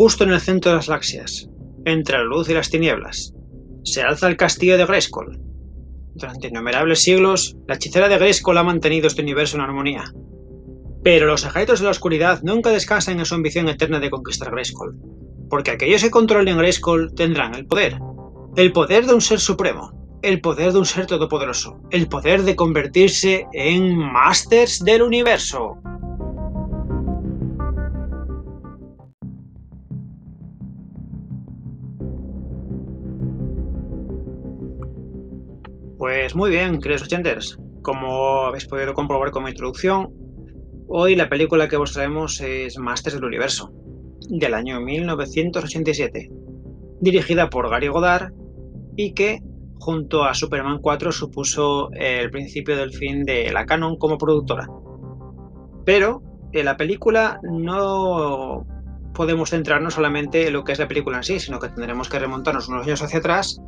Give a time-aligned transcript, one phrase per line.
[0.00, 1.50] justo en el centro de las galaxias,
[1.84, 3.34] entre la luz y las tinieblas,
[3.84, 5.38] se alza el castillo de Grayskull.
[6.14, 10.04] Durante innumerables siglos, la hechicera de Grayskull ha mantenido este universo en armonía.
[11.04, 14.96] Pero los ejércitos de la oscuridad nunca descansan en su ambición eterna de conquistar Grayskull,
[15.50, 17.98] porque aquellos que controlen Grayskull tendrán el poder,
[18.56, 22.56] el poder de un ser supremo, el poder de un ser todopoderoso, el poder de
[22.56, 25.76] convertirse en Masters del Universo.
[36.30, 37.58] Pues muy bien, queridos ochenters.
[37.82, 40.14] Como habéis podido comprobar con mi introducción,
[40.86, 43.72] hoy la película que os traemos es Masters del Universo,
[44.28, 46.30] del año 1987,
[47.00, 48.30] dirigida por Gary Goddard
[48.94, 49.40] y que
[49.80, 54.68] junto a Superman 4 supuso el principio del fin de la Canon como productora.
[55.84, 56.22] Pero
[56.52, 58.64] en la película no
[59.14, 62.20] podemos centrarnos solamente en lo que es la película en sí, sino que tendremos que
[62.20, 63.60] remontarnos unos años hacia atrás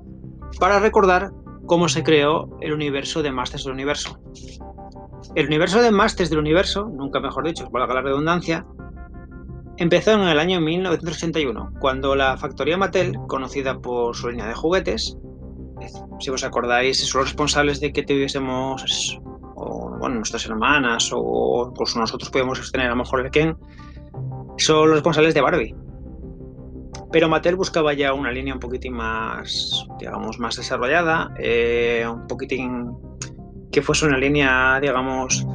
[0.61, 1.33] para recordar
[1.67, 4.19] cómo se creó el universo de Masters del Universo.
[5.35, 8.67] El universo de Masters del Universo, nunca mejor dicho, valga la redundancia,
[9.77, 15.17] empezó en el año 1981, cuando la factoría Mattel, conocida por su línea de juguetes,
[16.21, 19.21] si os acordáis, son los responsables de que tuviésemos,
[19.55, 23.57] o, bueno, nuestras hermanas, o nosotros podemos tener a lo mejor el Ken,
[24.59, 25.75] son los responsables de Barbie.
[27.13, 32.97] Pero Mattel buscaba ya una línea un poquitín más, digamos, más desarrollada, eh, un poquitín
[33.71, 35.47] que fuese una línea, digamos,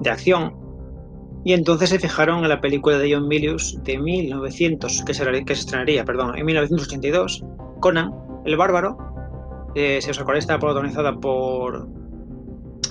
[0.00, 0.56] de acción.
[1.44, 5.54] Y entonces se fijaron en la película de John Milius de 1900, que se, que
[5.54, 7.44] se estrenaría, perdón, en 1982,
[7.80, 8.12] Conan,
[8.46, 8.96] el bárbaro,
[9.74, 11.88] eh, si os acordáis, está protagonizada por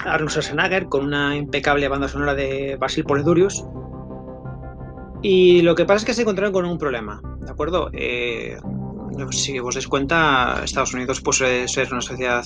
[0.06, 3.66] Arnold Schwarzenegger con una impecable banda sonora de Basil Poledurius.
[5.24, 7.90] Y lo que pasa es que se encontraron con un problema, ¿de acuerdo?
[7.94, 8.58] Eh,
[9.32, 12.44] si os dais cuenta, Estados Unidos pues, suele ser una sociedad,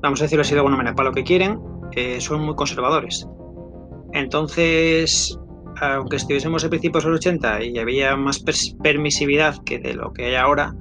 [0.00, 1.60] vamos a decirlo así de alguna manera, para lo que quieren,
[1.92, 3.28] eh, son muy conservadores.
[4.12, 5.38] Entonces,
[5.80, 8.42] aunque estuviésemos a principios de los 80 y había más
[8.82, 10.74] permisividad que de lo que hay ahora,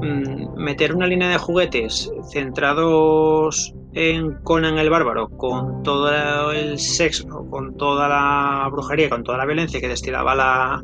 [0.00, 7.46] Mm, meter una línea de juguetes centrados en Conan el Bárbaro, con todo el sexo,
[7.48, 10.82] con toda la brujería, con toda la violencia que destilaba la,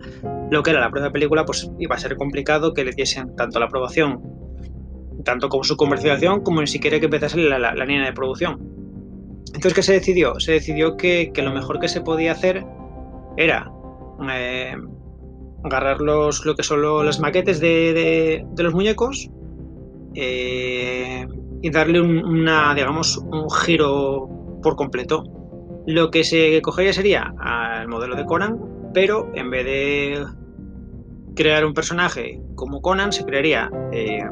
[0.51, 3.61] lo que era la propia película, pues iba a ser complicado que le diesen tanto
[3.61, 4.23] la aprobación,
[5.27, 8.59] tanto como su comercialización, como ni siquiera que empezase la, línea de producción.
[9.49, 10.41] Entonces, ¿qué se decidió?
[10.41, 12.65] Se decidió que, lo mejor que se podía hacer
[13.37, 13.71] era
[14.31, 14.75] eh,
[15.65, 19.29] agarrar los, lo que son las maquetes de, los muñecos
[20.15, 21.27] eh,
[21.63, 24.29] y darle un, una, digamos, un giro
[24.63, 25.25] por completo.
[25.87, 28.59] Lo que se cogería sería al modelo de Conan,
[28.93, 30.25] pero en vez de
[31.35, 34.23] crear un personaje como Conan, se crearía eh,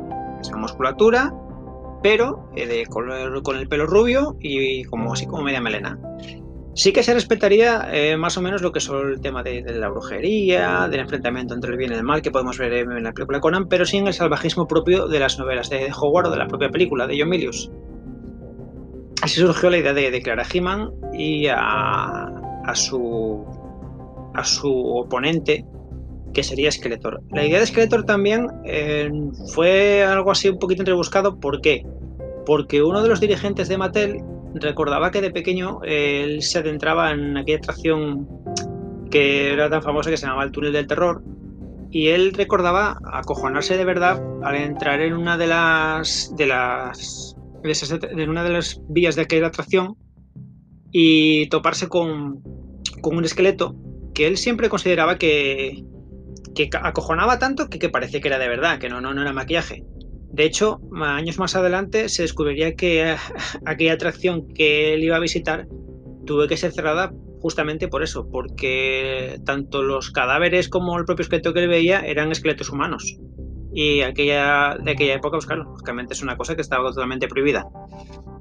[0.40, 1.34] esa musculatura,
[2.02, 5.98] pero eh, de color, con el pelo rubio y como así como media melena.
[6.80, 9.90] Sí que se respetaría eh, más o menos lo que es el tema de, la
[9.90, 13.38] brujería, del enfrentamiento entre el bien y el mal que podemos ver en la película
[13.38, 16.70] Conan, pero sin el salvajismo propio de las novelas de Howard o de la propia
[16.70, 17.70] película de John Milius.
[19.20, 22.32] Así surgió la idea de, crear a He-Man y a,
[22.72, 23.44] su,
[24.32, 25.66] a su oponente,
[26.32, 27.20] que sería Skeletor.
[27.30, 29.10] La idea de Skeletor también eh,
[29.52, 31.38] fue algo así un poquito entrebuscado.
[31.38, 31.84] ¿Por qué?
[32.46, 34.24] Porque uno de los dirigentes de Mattel
[34.54, 38.28] recordaba que de pequeño él se adentraba en aquella atracción
[39.10, 41.22] que era tan famosa que se llamaba el túnel del terror
[41.90, 48.30] y él recordaba acojonarse de verdad al entrar en una de las de las en
[48.30, 49.96] una de las vías de aquella atracción
[50.92, 52.42] y toparse con,
[53.02, 53.74] con un esqueleto
[54.14, 55.84] que él siempre consideraba que,
[56.54, 59.32] que acojonaba tanto que, que parece que era de verdad, que no, no, no era
[59.32, 59.84] maquillaje.
[60.32, 63.16] De hecho, años más adelante se descubriría que
[63.66, 65.66] aquella atracción que él iba a visitar
[66.24, 71.52] tuvo que ser cerrada justamente por eso, porque tanto los cadáveres como el propio esqueleto
[71.52, 73.16] que él veía eran esqueletos humanos.
[73.72, 75.74] Y aquella, de aquella época, pues claro,
[76.10, 77.66] es una cosa que estaba totalmente prohibida.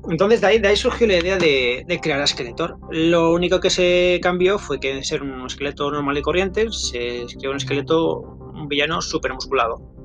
[0.10, 2.78] Entonces de ahí, de ahí surgió la idea de, crear a Skeletor.
[2.92, 7.26] Lo único que se cambió fue que de ser un esqueleto normal y corriente, se
[7.40, 8.22] creó un esqueleto,
[8.54, 9.99] un villano súper musculado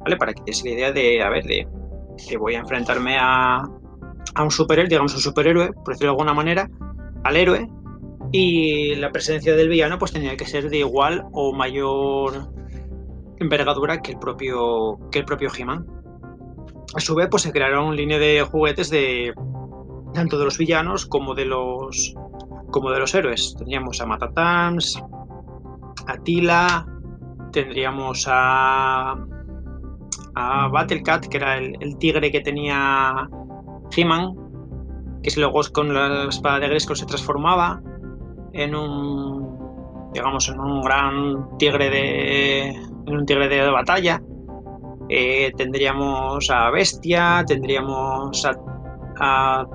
[0.00, 0.16] ¿vale?
[0.16, 1.68] Para que te la idea de, a ver, de
[2.28, 3.62] que voy a enfrentarme a,
[4.38, 6.70] un superhéroe, digamos un superhéroe, por decirlo de alguna manera,
[7.24, 7.68] al héroe,
[8.32, 12.52] y la presencia del villano pues tenía que ser de igual o mayor
[13.38, 15.86] envergadura que el propio que el propio He-Man.
[16.94, 19.32] A su vez pues se crearon línea de juguetes de
[20.14, 22.14] tanto de los villanos como de los
[22.70, 23.56] como de los héroes.
[23.58, 25.02] Teníamos a Matatams,
[26.06, 26.86] a Tila,
[27.52, 29.16] tendríamos a,
[30.34, 33.28] a Battlecat, que era el, tigre que tenía
[33.94, 34.34] He-Man,
[35.22, 37.82] que luego con la espada de Gresco se transformaba
[38.52, 44.22] en un, digamos, en un gran tigre de, en un tigre de batalla.
[45.08, 48.54] Eh, tendríamos a Bestia, tendríamos a,
[49.18, 49.66] a.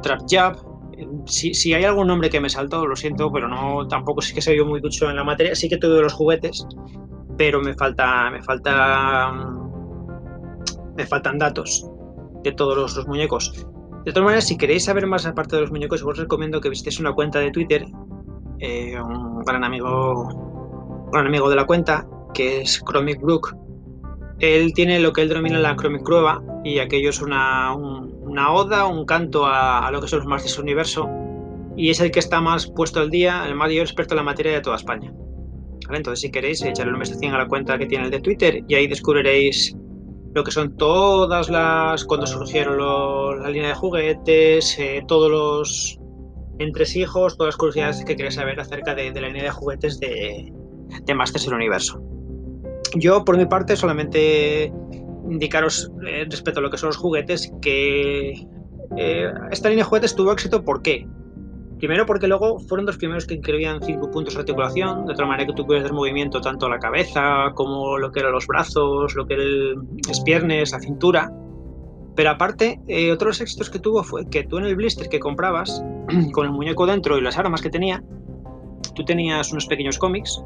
[1.26, 4.54] Si, si, hay algún nombre que me salto, lo siento, pero no tampoco sí que
[4.54, 5.54] vio muy mucho en la materia.
[5.54, 6.66] Sí que tuve los juguetes,
[7.38, 9.34] pero me falta, me falta,
[10.96, 11.90] me faltan datos
[12.44, 13.52] de todos los, muñecos.
[14.06, 17.00] De todas maneras, si queréis saber más aparte de los muñecos, os recomiendo que visitéis
[17.00, 17.86] una cuenta de Twitter,
[18.60, 20.28] eh, un gran amigo,
[21.06, 23.56] un gran amigo de la cuenta, que es Chromic Brook.
[24.40, 26.04] Él tiene lo que él denomina la Chromic
[26.64, 31.10] y aquello es una, una oda, un canto a, lo que son los Masters Universo,
[31.76, 34.54] y es el que está más puesto al día, el mayor experto en la materia
[34.54, 35.14] de toda España.
[35.90, 38.76] Entonces, si queréis, echarle una investigación a la cuenta que tiene el de Twitter y
[38.76, 39.76] ahí descubriréis
[40.36, 42.04] lo que son todas las.
[42.04, 42.78] cuando surgieron
[43.42, 46.00] la línea de juguetes, eh, todos los
[46.60, 50.54] entresijos, todas las curiosidades que queréis saber acerca de, la línea de juguetes de,
[51.04, 52.02] de Masters del Universo.
[52.96, 54.74] Yo, por mi parte, solamente
[55.30, 58.46] indicaros eh, respecto a lo que son los juguetes que
[58.98, 61.08] eh, esta línea de juguetes tuvo éxito, ¿por qué?
[61.80, 65.46] Primero porque luego fueron los primeros que incluían cinco puntos de articulación, de otra manera
[65.46, 69.14] que tú puedes dar movimiento tanto a la cabeza como lo que eran los brazos,
[69.16, 71.32] lo que eran las piernas, la cintura.
[72.16, 75.84] Pero aparte, eh, otro éxitos que tuvo fue que tú en el blister que comprabas,
[76.32, 78.02] con el muñeco dentro y las armas que tenía,
[78.96, 80.42] tú tenías unos pequeños cómics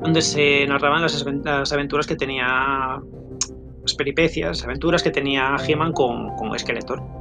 [0.00, 3.00] donde se narraban las, aventuras que tenía,
[3.82, 7.19] las peripecias, aventuras que tenía He-Man con, con Skeletor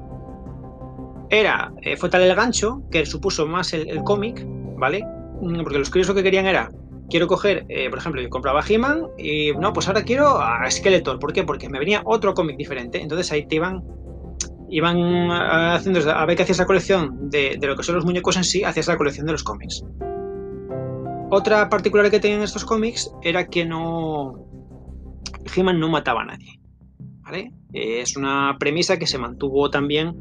[1.29, 4.43] era, eh, fue tal el gancho que supuso más el, cómic,
[4.77, 5.03] ¿vale?
[5.41, 6.71] Mm, porque los críos lo que querían era,
[7.09, 11.19] quiero coger, eh, por ejemplo, yo compraba He-Man y no, pues ahora quiero a Skeletor.
[11.19, 11.43] ¿Por qué?
[11.43, 13.01] Porque me venía otro cómic diferente.
[13.01, 13.83] Entonces ahí te iban,
[14.69, 18.37] iban eh, haciendo, a ver qué hacías la colección de, lo que son los muñecos
[18.37, 19.83] en sí, hacías la colección de los cómics.
[21.31, 24.45] Otra particular que tenían estos cómics era que no.
[25.55, 26.59] He-Man no mataba a nadie.
[27.21, 27.51] ¿Vale?
[27.71, 30.15] Es una premisa que se mantuvo también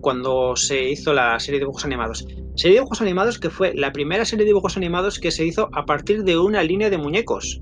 [0.00, 2.26] cuando se hizo la serie de dibujos animados.
[2.54, 5.68] Serie de dibujos animados que fue la primera serie de dibujos animados que se hizo
[5.72, 7.60] a partir de una línea de muñecos.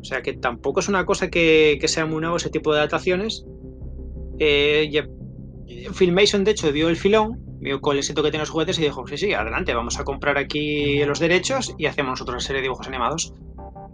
[0.00, 3.44] O sea que tampoco es una cosa que, sea muy nuevo ese tipo de adaptaciones.
[4.38, 4.88] Eh,
[5.92, 8.82] Filmation, de hecho, dio el filón, vio con el éxito que tiene los juguetes y
[8.82, 12.60] dijo: Sí, sí, adelante, vamos a comprar aquí los derechos y hacemos nosotros la serie
[12.60, 13.32] de dibujos animados.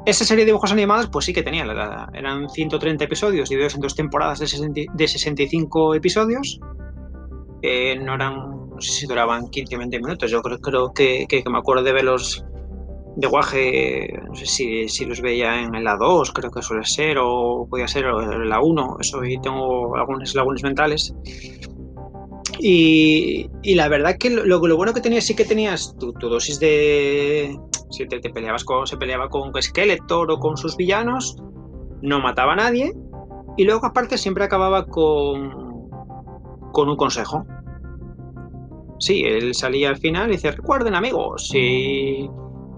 [0.05, 1.65] Esa serie de dibujos animados, pues sí que tenía,
[2.13, 6.59] eran 130 episodios divididos en dos temporadas de, 65 episodios.
[6.61, 8.35] no eran,
[8.71, 10.31] no sé si duraban 15 o 20 minutos.
[10.31, 12.45] Yo creo, creo que, me acuerdo de verlos
[13.15, 17.19] de guaje, no sé si, si, los veía en la 2, creo que suele ser,
[17.21, 21.15] o podía ser en la 1, eso y tengo algunos lagunes mentales.
[22.59, 27.57] Y, la verdad que lo, lo, bueno que tenías sí que tenías tu dosis de,
[27.93, 31.37] si te, peleabas con, se peleaba con Skeletor o con sus villanos,
[32.01, 32.93] no mataba a nadie.
[33.57, 35.89] Y luego, aparte, siempre acababa con,
[36.73, 37.45] con un consejo.
[38.99, 42.31] Sí, él salía al final y dice: Recuerden, amigos, si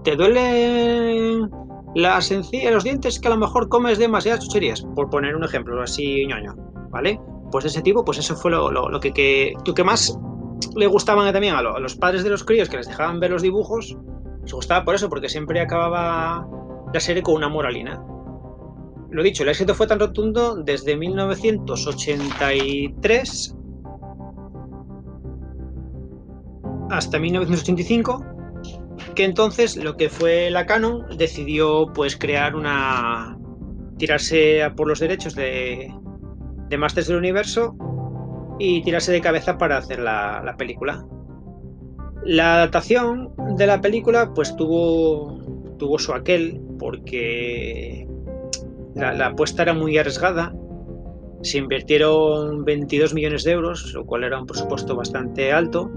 [0.03, 1.47] te duele
[1.95, 5.81] la sencilla, los dientes, que a lo mejor comes demasiadas chucherías, por poner un ejemplo
[5.81, 6.55] así ñoño,
[6.89, 7.19] ¿vale?
[7.51, 10.19] Pues ese tipo, pues eso fue lo, lo, que, que, que más
[10.75, 13.97] le gustaban también a, los padres de los críos que les dejaban ver los dibujos
[14.45, 16.47] nos gustaba por eso, porque siempre acababa
[16.93, 17.99] la serie con una moralina.
[19.09, 23.55] Lo dicho, el éxito fue tan rotundo desde 1983
[26.91, 28.23] hasta 1985
[29.15, 33.39] que entonces lo que fue la Canon decidió pues crear una
[33.97, 35.91] tirarse por los derechos de,
[36.69, 37.75] de Masters del Universo
[38.59, 41.03] y tirarse de cabeza para hacer la película.
[42.25, 45.39] La adaptación de la película pues tuvo,
[45.77, 48.07] tuvo su aquel porque
[48.95, 50.53] la, apuesta era muy arriesgada.
[51.43, 55.91] Se invirtieron 22 millones de euros, lo cual era un presupuesto bastante alto.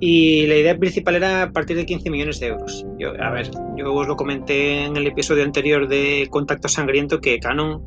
[0.00, 2.84] Y la idea principal era a partir de 15 millones de euros.
[2.98, 7.38] Yo, a ver, yo os lo comenté en el episodio anterior de Contacto Sangriento que
[7.38, 7.80] Canon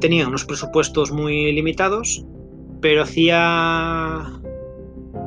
[0.00, 2.24] tenía unos presupuestos muy limitados,
[2.80, 4.39] pero hacía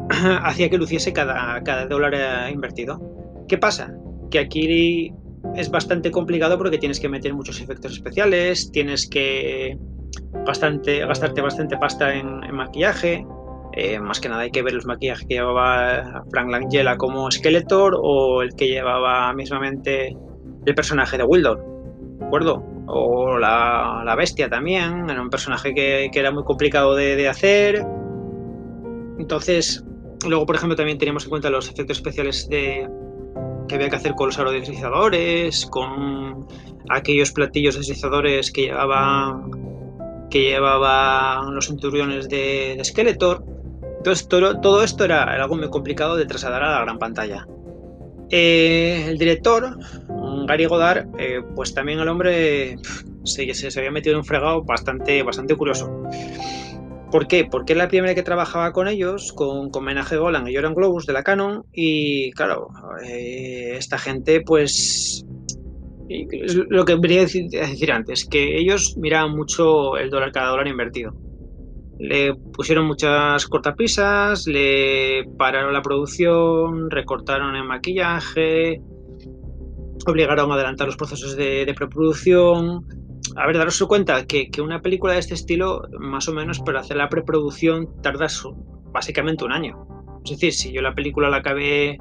[0.44, 3.02] hacía que luciese cada, cada dólar eh, invertido.
[3.48, 3.94] ¿Qué pasa?
[4.32, 5.14] Que aquí
[5.56, 9.78] es bastante complicado porque tienes que meter muchos efectos especiales, tienes que
[10.46, 13.26] bastante, gastarte bastante pasta en, maquillaje.
[13.76, 17.98] Eh, más que nada hay que ver los maquillajes que llevaba Frank Langella como Skeletor
[18.00, 20.16] o el que llevaba mismamente
[20.66, 21.60] el personaje de Wildor,
[22.20, 22.64] ¿de acuerdo?
[22.86, 27.84] O la, bestia también, era un personaje que, era muy complicado de, hacer.
[29.18, 29.84] Entonces,
[30.30, 32.88] luego, por ejemplo, también teníamos en cuenta los efectos especiales de,
[33.68, 36.48] que había que hacer con los aerodeslizadores, con
[36.90, 39.42] aquellos platillos deslizadores que llevaba
[40.30, 43.46] que llevaban los centuriones de, Skeletor.
[43.98, 47.48] Entonces, todo, esto era, algo muy complicado de trasladar a la gran pantalla.
[48.32, 49.78] Eh, el director,
[50.48, 52.78] Gary Godard, eh, pues también el hombre
[53.24, 56.04] se, se, había metido en un fregado bastante, bastante curioso.
[57.14, 57.46] ¿Por qué?
[57.46, 61.06] Porque es la primera que trabajaba con ellos, con, con Menage Golan y Joran Globus
[61.06, 62.70] de la Canon, y claro,
[63.08, 65.24] eh, esta gente pues
[66.10, 71.14] lo que quería decir, decir, antes, que ellos miraban mucho el dólar cada dólar invertido.
[72.00, 78.82] Le pusieron muchas cortapisas, le pararon la producción, recortaron el maquillaje,
[80.08, 83.03] obligaron a adelantar los procesos de, preproducción.
[83.36, 86.82] A ver, daros cuenta que, que, una película de este estilo, más o menos, para
[86.82, 88.28] hacer la preproducción tarda
[88.92, 89.88] básicamente un año.
[90.24, 91.98] Es decir, si yo la película la acabé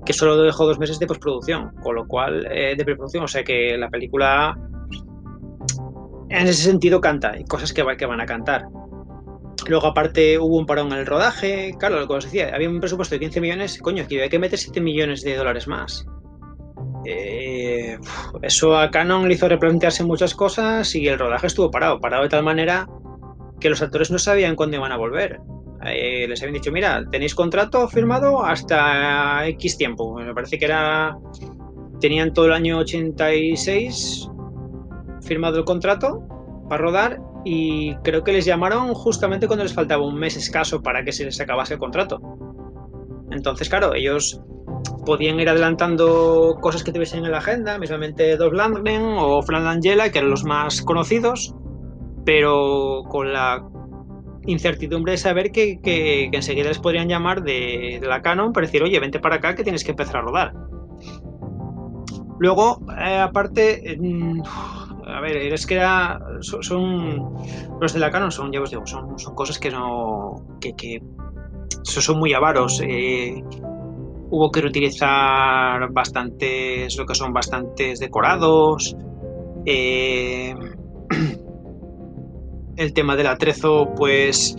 [0.07, 3.45] que solo dejó dos meses de postproducción, con lo cual, eh, de preproducción, o sea
[3.45, 4.57] que la película
[6.31, 8.65] en ese sentido canta, hay cosas que, que van a cantar.
[9.69, 11.75] Luego, aparte, hubo un parón en el rodaje.
[11.79, 13.79] Claro, como os decía, había un presupuesto de 15 millones.
[13.81, 16.07] Coño, que había que meter 7 millones de dólares más.
[17.05, 17.99] Eh,
[18.43, 22.29] eso a Canon le hizo replantearse muchas cosas y el rodaje estuvo parado, parado de
[22.29, 22.87] tal manera
[23.59, 25.41] que los actores no sabían cuándo iban a volver.
[25.87, 30.15] Eh, les habían dicho, mira, tenéis contrato firmado hasta X tiempo.
[30.15, 31.17] Me parece que era...
[32.01, 34.29] Tenían todo el año 86
[35.23, 36.23] firmado el contrato
[36.71, 41.05] para rodar y creo que les llamaron justamente cuando les faltaba un mes escaso para
[41.05, 42.21] que se les acabase el contrato.
[43.33, 44.41] Entonces, claro, ellos
[45.05, 50.11] podían ir adelantando cosas que tuviesen en la agenda, mismamente Dolph Lundgren o Fran Langella,
[50.13, 51.55] que eran los más conocidos,
[52.25, 53.67] pero con la
[54.47, 59.19] incertidumbre de saber que, enseguida les podrían llamar de, la Canon para decir, oye, vente
[59.19, 60.55] para acá que tienes que empezar a rodar.
[62.39, 63.99] Luego, eh, aparte,
[65.15, 67.35] a ver, es que era, son,
[67.81, 71.03] los de la Canon son, ya os digo, son, cosas que no, que,
[71.83, 72.81] son muy avaros.
[72.85, 73.43] Eh,
[74.31, 78.97] hubo que reutilizar bastantes, lo que son bastantes decorados.
[79.67, 80.55] Eh,
[82.77, 84.57] el tema del atrezo, pues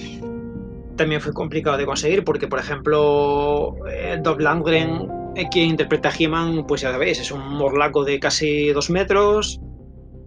[0.95, 6.13] también fue complicado de conseguir porque, por ejemplo, el Doug Landgren, eh, quien interpreta a
[6.17, 9.59] He-Man, pues ya sabéis, es un morlaco de casi dos metros,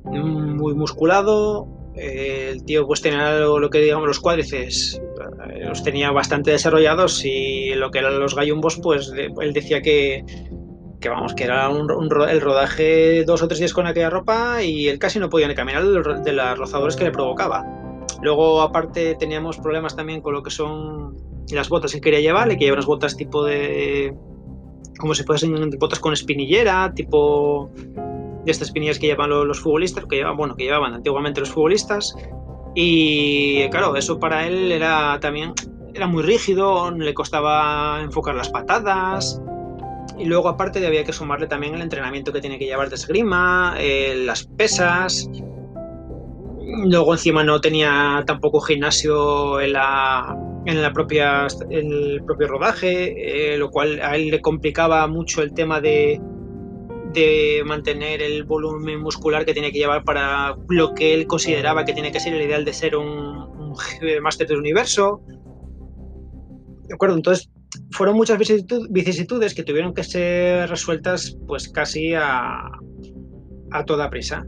[0.04, 5.00] muy musculado, el tío pues tenía lo, que digamos los cuádriceps
[5.48, 10.24] eh, los tenía bastante desarrollados y lo que eran los gallumbos pues él decía que,
[11.00, 11.88] que vamos que era un,
[12.28, 15.54] el rodaje dos o tres días con aquella ropa y él casi no podía ni
[15.54, 17.64] caminar de los rozadores que le provocaba.
[18.22, 21.16] Luego aparte teníamos problemas también con lo que son
[21.52, 24.14] las botas que quería llevar le quería unas botas tipo de
[24.98, 27.70] como si fuesen botas con espinillera tipo
[28.44, 32.14] de estas espinillas que llevan los, futbolistas, que llevaban, bueno, que llevaban antiguamente los futbolistas.
[32.74, 35.54] Y claro, eso para él era también
[35.94, 39.40] era muy rígido, le costaba enfocar las patadas.
[40.18, 43.76] Y luego aparte había que sumarle también el entrenamiento que tiene que llevar de esgrima,
[43.78, 45.28] eh, las pesas.
[46.84, 50.36] Luego encima no tenía tampoco gimnasio en la,
[50.66, 55.42] en la propia en el propio rodaje, eh, lo cual a él le complicaba mucho
[55.42, 56.20] el tema de,
[57.14, 61.94] de mantener el volumen muscular que tiene que llevar para lo que él consideraba que
[61.94, 63.74] tiene que ser el ideal de ser un, un
[64.22, 65.22] máster del universo.
[66.88, 67.16] ¿De acuerdo?
[67.16, 67.50] Entonces,
[67.92, 68.38] fueron muchas
[68.90, 72.70] vicisitudes que tuvieron que ser resueltas pues casi a,
[73.70, 74.46] a toda prisa.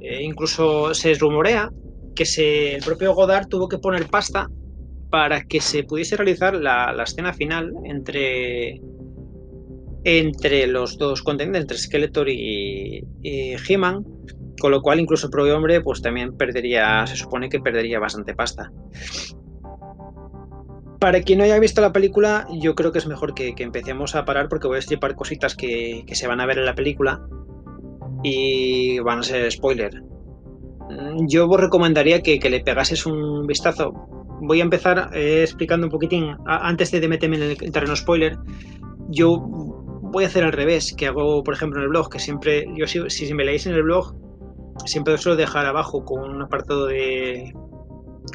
[0.00, 1.70] E incluso se rumorea
[2.14, 4.48] que se, el propio Godard tuvo que poner pasta
[5.10, 8.80] para que se pudiese realizar la, la escena final entre
[10.04, 14.04] entre los dos contendentes, entre Skeletor y, He-Man,
[14.60, 18.34] con lo cual incluso el propio hombre pues también perdería, se supone que perdería bastante
[18.34, 18.72] pasta.
[20.98, 24.24] Para quien no haya visto la película, yo creo que es mejor que, empecemos a
[24.24, 27.20] parar porque voy a estripar cositas que, se van a ver en la película
[28.22, 30.02] y van a ser spoiler.
[31.26, 33.92] Yo os recomendaría que, le pegases un vistazo.
[34.42, 38.36] Voy a empezar eh, explicando un poquitín, antes de meterme en el terreno spoiler,
[39.08, 39.81] yo
[40.12, 42.86] voy a hacer al revés, que hago, por ejemplo, en el blog, que siempre, yo
[42.86, 44.14] si, si me leéis en el blog,
[44.84, 47.52] siempre suelo dejar abajo con un apartado de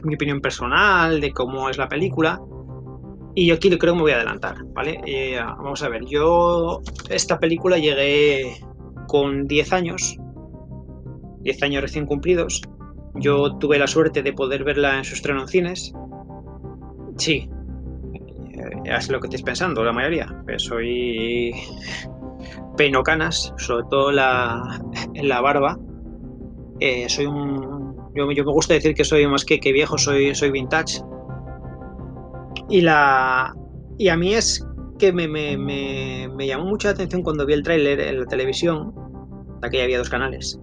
[0.03, 2.41] mi opinión personal, de cómo es la película.
[3.35, 4.99] Y yo aquí creo que me voy a adelantar, ¿vale?
[5.05, 8.59] Eh, vamos a ver, yo esta película llegué
[9.07, 10.17] con 10 años,
[11.41, 12.61] 10 años recién cumplidos.
[13.13, 15.93] Yo tuve la suerte de poder verla en su estreno en cines.
[17.17, 17.49] Sí,
[18.85, 20.27] es lo que estáis pensando, la mayoría.
[20.57, 21.53] Soy
[22.77, 24.81] peino canas, sobre todo la,
[25.13, 25.77] en la barba.
[26.79, 27.95] Eh, soy un.
[28.15, 31.01] Yo, me gusta decir que soy más que, que viejo, soy, soy vintage.
[32.69, 33.53] Y la.
[33.97, 34.65] Y a mí es
[34.99, 38.93] que me, me, me, llamó mucha atención cuando vi el tráiler en la televisión.
[39.63, 40.59] Aquí había dos canales.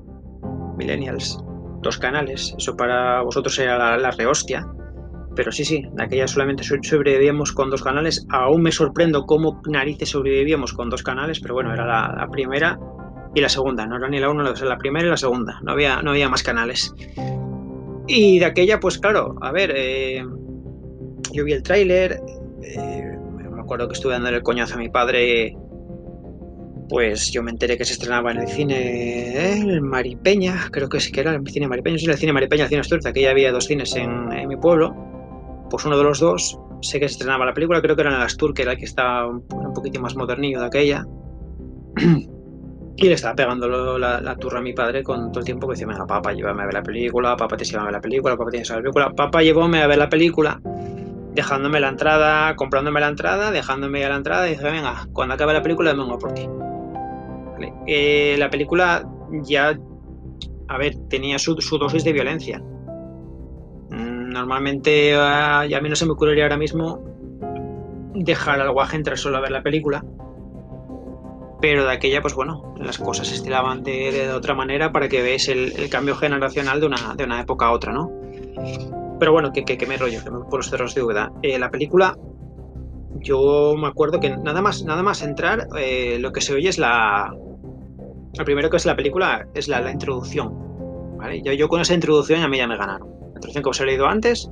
[0.76, 1.42] Millennials.
[1.82, 2.54] Dos canales.
[2.56, 4.66] Eso para vosotros era la, la rehostia.
[5.36, 8.24] Pero sí, sí, de aquella solamente sobrevivíamos con dos canales.
[8.30, 12.78] Aún me sorprendo cómo narices sobrevivíamos con dos canales, pero bueno, era la, primera
[13.34, 13.86] y la segunda.
[13.86, 15.60] No era ni la una, era la primera y la segunda.
[15.62, 16.94] No había, no había más canales.
[18.06, 20.24] Y de aquella, pues claro, a ver, eh,
[21.32, 22.20] yo vi el tráiler.
[22.62, 23.18] Eh,
[23.50, 25.56] me acuerdo que estuve dando el coñazo a mi padre.
[26.88, 31.10] Pues yo me enteré que se estrenaba en el cine el Maripeña, creo que sí
[31.10, 33.50] que era el cine Maripeña, sí, el cine Maripeña, el cine Astur, que ya había
[33.52, 34.94] dos cines en mi pueblo
[35.74, 38.16] pues uno de los dos, sé que se estrenaba la película, creo que era en
[38.18, 39.42] el Astur, que era el que estaba un,
[39.74, 41.04] poquito más modernillo de aquella.
[42.96, 45.88] Y le estaba pegando la, turra a mi padre con todo el tiempo que decía,
[45.88, 48.52] venga, papá, llévame a ver la película, papá, te lleva a ver la película, papá,
[48.52, 49.16] te lleva a ver la película.
[49.16, 50.60] Papá llevóme a ver la película,
[51.32, 55.54] dejándome la entrada, comprándome la entrada, dejándome a la entrada y dije, venga, cuando acabe
[55.54, 56.48] la película vengo por ti.
[57.88, 59.04] Eh, la película
[59.42, 59.76] ya,
[60.68, 62.62] a ver, tenía su dosis de violencia
[64.34, 67.02] normalmente a, a mí no se me ocurriría ahora mismo
[68.14, 70.04] dejar al guaje entrar solo a ver la película.
[71.60, 75.48] Pero de aquella, pues bueno, las cosas se estilaban de, otra manera para que veáis
[75.48, 78.10] el, cambio generacional de una, de una época a otra, ¿no?
[79.18, 81.32] Pero bueno, que, que, me rollo, que me por los cerros de duda.
[81.42, 82.18] Eh, la película,
[83.20, 86.78] yo me acuerdo que nada más, nada más entrar, eh, lo que se oye es
[86.78, 87.34] la.
[88.36, 91.16] Lo primero que es la película es la, la introducción.
[91.16, 91.40] ¿vale?
[91.40, 94.06] Yo, yo con esa introducción a mí ya me ganaron introducción que os he leído
[94.06, 94.48] antes,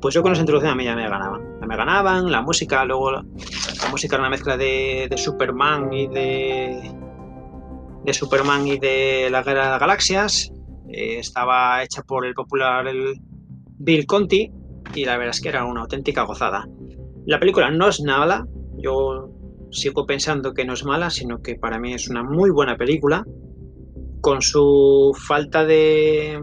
[0.00, 1.42] pues yo con esa introducción a mí ya me ganaban.
[1.60, 3.24] Ya me ganaban, la música, luego la,
[3.90, 6.92] música era una mezcla de, Superman y de,
[8.04, 10.52] de Superman y de la Guerra de las Galaxias.
[10.88, 12.86] Eh, estaba hecha por el popular
[13.78, 14.52] Bill Conti
[14.94, 16.68] y la verdad es que era una auténtica gozada.
[17.26, 19.30] La película no es nada, yo
[19.70, 23.24] sigo pensando que no es mala, sino que para mí es una muy buena película,
[24.20, 26.40] con su falta de,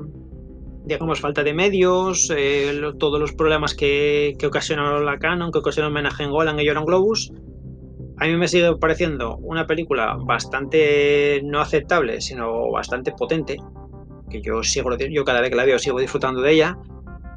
[0.86, 5.88] digamos, falta de medios, eh, todos los problemas que, que, ocasionó la Canon, que ocasionó
[5.88, 7.32] el homenaje en Golan y Joran Globus.
[8.17, 13.58] A mí me sigue pareciendo una película bastante no aceptable, sino bastante potente,
[14.30, 16.78] que yo sigo, yo cada vez que la veo sigo disfrutando de ella.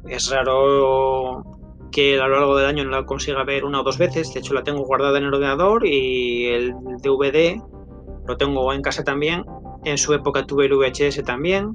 [0.07, 1.43] Es raro
[1.91, 4.41] que a lo largo del año no la consiga ver una o dos veces, de
[4.41, 7.59] hecho la tengo guardada en el ordenador y el DVD
[8.27, 9.43] lo tengo en casa también.
[9.85, 11.71] En su época tuve el VHS también,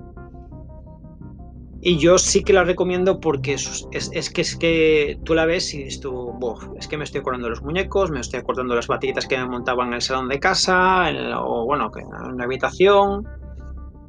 [1.83, 5.73] y yo sí que la recomiendo porque es, es, que es que tú la ves
[5.73, 6.35] y dices tú,
[6.79, 9.39] es que me estoy acordando de los muñecos, me estoy acordando de las batillitas que
[9.39, 13.27] me montaban en el salón de casa, o bueno, en una habitación.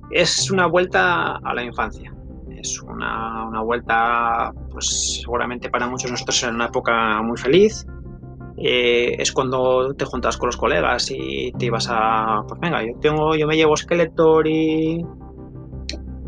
[0.09, 2.13] Es una vuelta a la infancia.
[2.49, 7.85] Es una, una vuelta, pues seguramente para muchos nosotros en una época muy feliz.
[8.57, 12.91] Eh, es cuando te juntas con los colegas y te ibas a, pues venga, yo
[12.99, 15.03] tengo, yo me llevo Skeletor y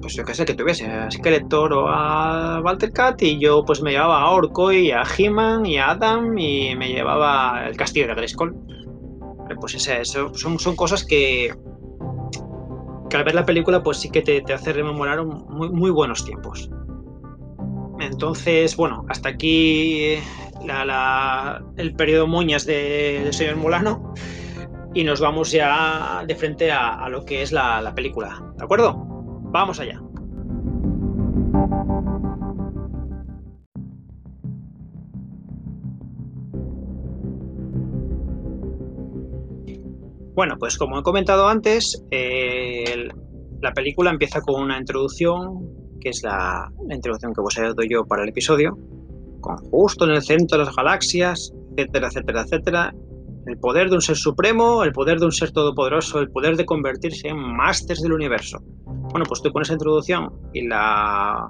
[0.04, 3.82] pues yo qué sé, que tuviese a Skeletor o a Walter Cat y yo pues
[3.82, 8.08] me llevaba a Orco y a He-Man y a Adam y me llevaba el castillo
[8.08, 8.54] de Grayskull.
[9.62, 11.54] Pues ese, eso son, son cosas que,
[13.14, 16.70] al ver la película pues sí que te, te hace rememorar muy, muy buenos tiempos.
[18.02, 20.16] Entonces, bueno, hasta aquí
[21.78, 24.14] el periodo moñas del de señor Molano
[24.94, 29.13] y nos vamos ya de frente a, lo que es la, la película, ¿de acuerdo?
[29.54, 30.02] Vamos allá.
[40.34, 42.04] Bueno, pues como he comentado antes,
[43.62, 45.70] la película empieza con una introducción,
[46.02, 48.76] que es la, introducción que vos he dado yo para el episodio,
[49.40, 52.94] con justo en el centro de las galaxias, etcétera, etcétera, etcétera,
[53.46, 56.66] el poder de un ser supremo, el poder de un ser todopoderoso, el poder de
[56.66, 58.60] convertirse en másters del universo.
[58.86, 61.50] Bueno, pues tú con esa introducción y la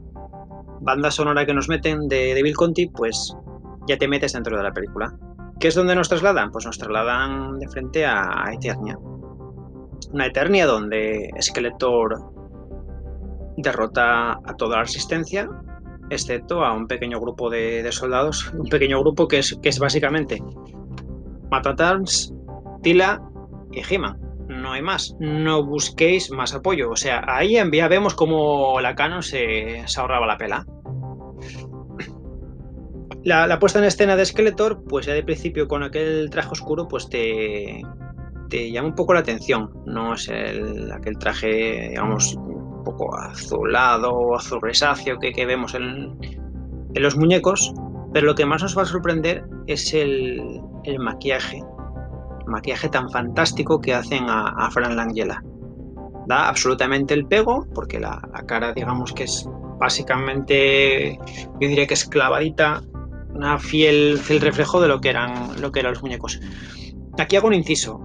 [0.82, 3.36] banda sonora que nos meten de, Bill Conti, pues
[3.88, 5.16] ya te metes dentro de la película.
[5.60, 6.52] ¿Qué es donde nos trasladan?
[6.52, 8.98] Pues nos trasladan de frente a Eternia.
[10.12, 12.34] Una Eternia donde Skeletor
[13.58, 15.50] derrota a toda la resistencia,
[16.10, 20.42] excepto a un pequeño grupo de, soldados, un pequeño grupo que es, que es básicamente
[21.54, 22.34] Matatans,
[22.82, 23.22] Tila
[23.72, 24.00] y he
[24.48, 25.16] No hay más.
[25.20, 26.90] No busquéis más apoyo.
[26.90, 30.66] O sea, ahí ya vemos cómo la Canon se, se ahorraba la pela.
[33.24, 37.08] La, puesta en escena de Skeletor, pues ya de principio con aquel traje oscuro, pues
[37.08, 37.82] te,
[38.50, 39.70] te llama un poco la atención.
[39.86, 45.74] No es el, aquel traje, digamos, un poco azulado o azul grisáceo que, que vemos
[45.74, 46.18] en,
[46.94, 47.74] en, los muñecos,
[48.14, 50.62] pero lo que más nos va a sorprender es el,
[51.00, 51.58] maquillaje.
[51.58, 55.44] El maquillaje tan fantástico que hacen a, Fran Langella.
[56.28, 59.50] Da absolutamente el pego, porque la, cara, digamos que es
[59.80, 61.20] básicamente,
[61.60, 62.82] yo diría que es clavadita
[63.34, 66.40] una fiel, fiel reflejo de lo que eran los muñecos.
[67.18, 68.00] Aquí hago un inciso.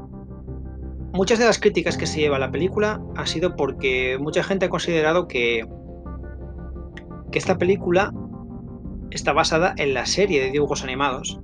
[1.12, 4.68] Muchas de las críticas que se lleva la película ha sido porque mucha gente ha
[4.70, 5.66] considerado que
[7.32, 8.12] esta película
[9.10, 11.40] está basada en la serie de dibujos animados,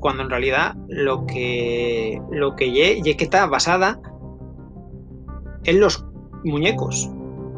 [0.00, 4.00] cuando en realidad lo que lo que está basada
[5.64, 6.04] en los
[6.44, 7.10] muñecos.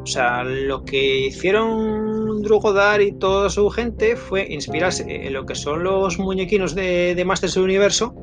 [0.02, 5.56] O sea, lo que hicieron Drugodar y toda su gente fue inspirarse en lo que
[5.56, 8.14] son los muñequinos de, de Masters del Universo,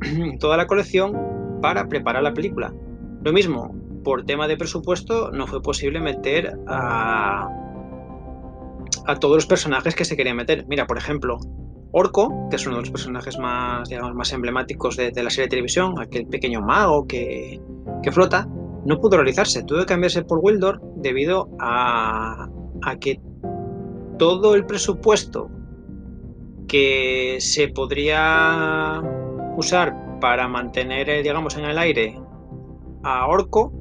[0.38, 2.74] toda la colección, para preparar la película.
[3.22, 3.74] Lo mismo,
[4.04, 7.48] por tema de presupuesto, no fue posible meter a,
[9.06, 10.66] a todos los personajes que se querían meter.
[10.68, 11.38] Mira, por ejemplo,
[11.92, 15.50] Orco, que es uno de los personajes más, digamos, más emblemáticos de, la serie de
[15.50, 17.60] televisión, aquel pequeño mago que,
[18.02, 18.48] que flota,
[18.84, 22.48] no pudo realizarse, tuvo que cambiarse por Wildor debido a,
[23.00, 23.20] que
[24.18, 25.50] todo el presupuesto
[26.66, 29.02] que se podría
[29.56, 32.18] usar para mantener, eh, digamos, en el aire
[33.04, 33.72] a Orco,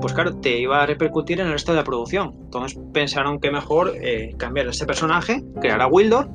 [0.00, 2.34] pues claro, te iba a repercutir en el resto de la producción.
[2.44, 6.28] Entonces pensaron que mejor eh, cambiar ese personaje, crear a Wildor,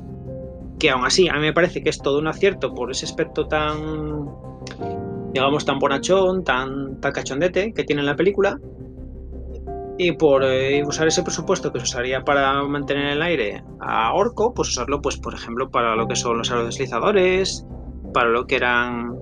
[0.78, 3.46] que aún así a mí me parece que es todo un acierto por ese aspecto
[3.46, 4.28] tan
[5.34, 8.58] digamos, tan bonachón, tan, tan cachondete que tiene la película.
[9.98, 14.54] Y por eh, usar ese presupuesto que se usaría para mantener el aire a Orco,
[14.54, 17.66] pues usarlo, pues, por ejemplo, para lo que son los aerodeslizadores,
[18.12, 19.16] para lo que eran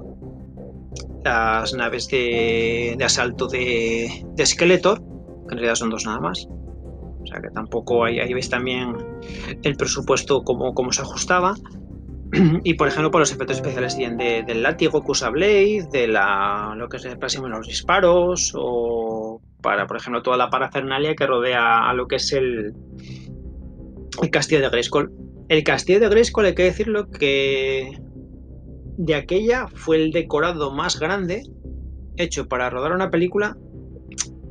[1.25, 6.47] las naves de, de asalto de, de Skeletor, que en realidad son dos nada más.
[6.49, 8.97] O sea que tampoco ahí, ahí veis también
[9.63, 11.55] el presupuesto cómo, cómo se ajustaba.
[12.65, 16.75] y por ejemplo, por los efectos especiales de, del látigo que usa Blade, de la,
[16.77, 21.27] lo que es el próximo los disparos, o para, por ejemplo, toda la parafernalia que
[21.27, 22.75] rodea a lo que es el,
[24.21, 25.13] el castillo de Grayskull.
[25.49, 28.01] El castillo de Grayskull, hay que decirlo que
[29.05, 31.43] de aquella fue el decorado más grande
[32.17, 33.57] hecho para rodar una película.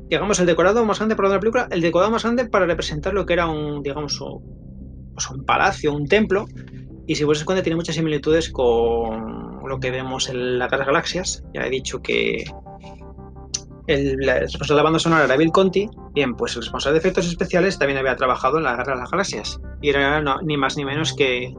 [0.09, 3.13] Digamos, el decorado más grande para rodar una película, el decorado más grande para representar
[3.13, 6.47] lo que era un, digamos, un, pues un palacio, un templo
[7.07, 11.43] y si vos cuenta, tiene muchas similitudes con lo que vemos en la Guerra Galaxias.
[11.53, 12.43] Ya he dicho que
[13.87, 15.89] el, responsable de la banda sonora era Bill Conti.
[16.13, 19.11] Bien, pues el responsable de efectos especiales también había trabajado en la Guerra de las
[19.11, 19.59] Galaxias.
[19.81, 21.53] Y era ni más ni menos que,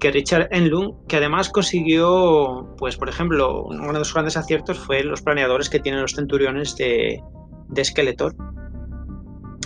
[0.00, 5.02] que Richard Enlund, que además consiguió, pues por ejemplo, uno de sus grandes aciertos fue
[5.02, 7.20] los planeadores que tienen los centuriones de,
[7.68, 8.34] de Skeletor.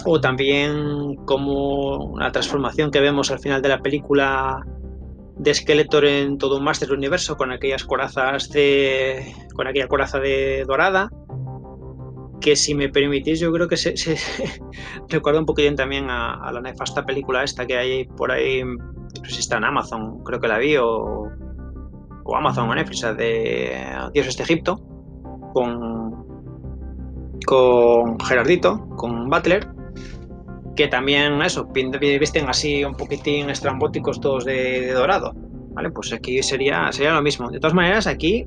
[0.04, 4.64] O también como la transformación que vemos al final de la película
[5.36, 9.34] de Skeletor en todo un Master Universo con aquellas corazas de.
[9.54, 11.10] con aquella coraza de dorada.
[12.40, 13.94] Que si me permitís, yo creo que se,
[15.08, 18.62] recuerda un poquito también a, la nefasta película esta que hay por ahí.
[19.28, 21.28] Si está en Amazon, creo que la vi, o,
[22.24, 24.80] o Amazon o Netflix, de Dioses de Egipto,
[25.52, 26.26] con,
[27.46, 29.68] con Gerardito, con Butler,
[30.76, 35.34] que también eso, visten así un poquitín estrambóticos todos de, dorado.
[35.74, 35.90] ¿Vale?
[35.90, 37.50] Pues aquí sería, sería lo mismo.
[37.50, 38.46] De todas maneras, aquí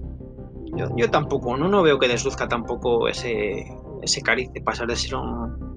[0.96, 3.66] yo, tampoco, no, no veo que desluzca tampoco ese,
[4.02, 5.76] ese cariz de pasar de ser un,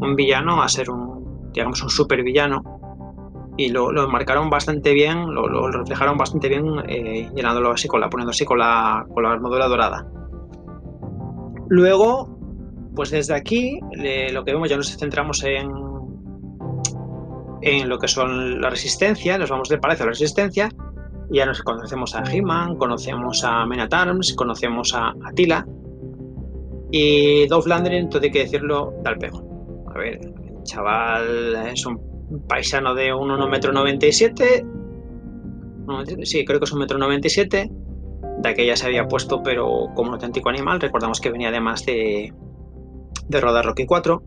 [0.00, 2.79] un villano a ser un, digamos, un super villano.
[3.56, 8.08] Y lo, lo marcaron bastante bien, lo, reflejaron bastante bien eh, llenándolo así con la,
[8.08, 10.06] poniendo así con la, con la armadura dorada.
[11.68, 12.38] Luego,
[12.94, 13.80] pues desde aquí
[14.32, 15.70] lo que vemos ya nos centramos en,
[17.62, 20.68] en lo que son la resistencia, nos vamos del palacio a la resistencia,
[21.30, 25.66] y ya nos conocemos a He-Man, conocemos a Men at Arms, conocemos a Attila,
[26.90, 29.42] y Dolph Lundgren, todo hay que decirlo, da el pego.
[29.94, 30.20] A ver,
[30.64, 32.09] chaval es un
[32.48, 34.64] paisano de 1,97
[35.90, 37.70] m, sí, creo que es un metro 97,
[38.38, 42.32] de aquella se había puesto, pero como un auténtico animal, recordamos que venía además de,
[43.28, 44.22] de rodar Rocky 4.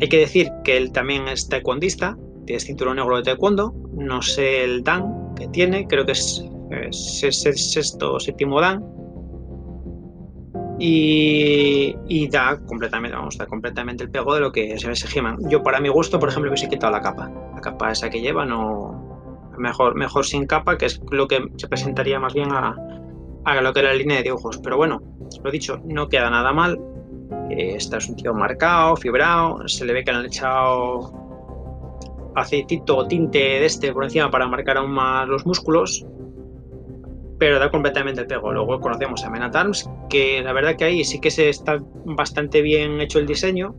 [0.00, 4.64] Hay que decir que él también es taekwondista, tiene cinturón negro de taekwondo, no sé
[4.64, 6.44] el dan que tiene, creo que es,
[6.90, 8.84] sexto o séptimo dan.
[10.80, 15.38] Y, da completamente, vamos, da completamente el pego de lo que es ese He-Man.
[15.48, 17.30] Yo para mi gusto, por ejemplo, hubiese quitado la capa.
[17.54, 21.68] La capa esa que lleva no mejor, mejor sin capa, que es lo que se
[21.68, 22.76] presentaría más bien a,
[23.44, 24.58] a lo que era la línea de dibujos.
[24.58, 25.00] Pero bueno,
[25.42, 26.78] lo dicho, no queda nada mal.
[27.50, 31.12] Este es un tío marcado, fibrado, se le ve que le han echado
[32.36, 36.06] aceitito o tinte de este por encima para marcar aún más los músculos,
[37.38, 38.52] pero da completamente el pego.
[38.52, 42.62] Luego conocemos a Men Arms, que la verdad que ahí sí que se está bastante
[42.62, 43.74] bien hecho el diseño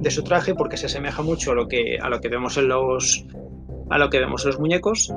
[0.00, 2.68] de su traje porque se asemeja mucho a lo que, a lo que vemos en
[2.68, 3.26] los
[3.90, 5.12] a lo que vemos en los muñecos.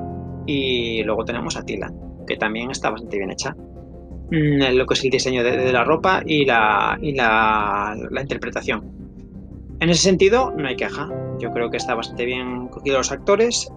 [0.46, 1.92] Y luego tenemos a Tila
[2.26, 3.56] que también está bastante bien hecha.
[4.30, 8.84] Mm, lo que es el diseño de, la ropa y la, y la, interpretación.
[9.80, 11.08] En ese sentido no hay queja.
[11.38, 13.72] Yo creo que está bastante bien cogido los actores.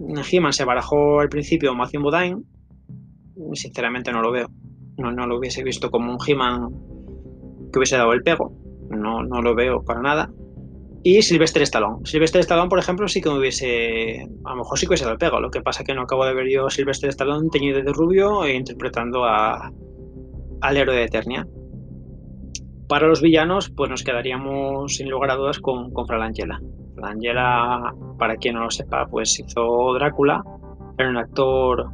[0.00, 2.42] He se barajó al principio Matthew Modine
[3.54, 4.48] sinceramente no lo veo
[4.96, 6.70] no, no lo hubiese visto como un He-Man
[7.72, 8.52] que hubiese dado el pego
[8.90, 10.30] no, no lo veo para nada
[11.02, 12.04] y Sylvester Stallone.
[12.04, 14.28] Sylvester Stallone, por ejemplo, sí que me hubiese.
[14.44, 15.40] A lo mejor sí que hubiese dado el pego.
[15.40, 18.44] Lo que pasa es que no acabo de ver yo Sylvester Stallone teñido de rubio
[18.44, 19.72] e interpretando a,
[20.60, 21.46] al héroe de Eternia.
[22.88, 26.60] Para los villanos, pues nos quedaríamos sin lugar a dudas con, con Fralangela.
[26.94, 30.42] Fralangela, para quien no lo sepa, pues hizo Drácula.
[30.98, 31.90] Era un actor.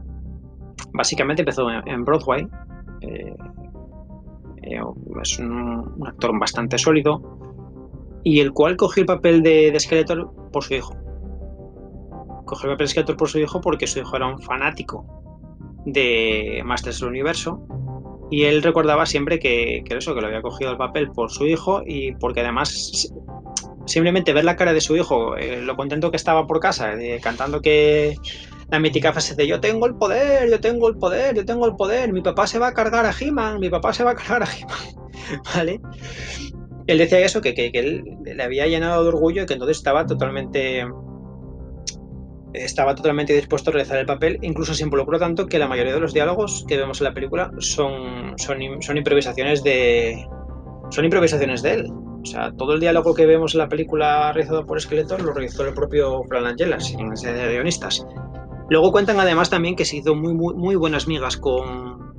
[0.94, 2.46] Básicamente empezó en, Broadway.
[3.00, 3.34] Eh,
[4.62, 4.80] eh,
[5.20, 7.20] es un actor bastante sólido
[8.22, 10.94] y el cual cogió el papel de, Skeletor por su hijo.
[12.46, 15.04] Cogió el papel de Skeletor por su hijo porque su hijo era un fanático
[15.84, 17.66] de Masters del Universo
[18.30, 21.82] y él recordaba siempre que, eso, que lo había cogido el papel por su hijo
[21.84, 23.12] y porque además
[23.84, 27.60] simplemente ver la cara de su hijo, eh, lo contento que estaba por casa, cantando
[27.60, 28.16] que
[28.70, 31.76] la mítica frase de yo tengo el poder, yo tengo el poder, yo tengo el
[31.76, 34.42] poder, mi papá se va a cargar a He-Man, mi papá se va a cargar
[34.42, 35.80] a He-Man, ¿vale?
[36.86, 40.84] él decía eso, que, él le había llenado de orgullo y que entonces estaba totalmente
[42.52, 46.00] estaba totalmente dispuesto a realizar el papel, incluso se involucró tanto que la mayoría de
[46.00, 50.24] los diálogos que vemos en la película son, son, son improvisaciones de
[50.90, 51.86] son improvisaciones de él.
[51.90, 55.66] O sea, todo el diálogo que vemos en la película realizado por Skeletor lo realizó
[55.66, 58.06] el propio Fran Angela, sin necesidad de guionistas.
[58.70, 62.14] Luego cuentan además también que se hizo muy, muy, buenas migas con,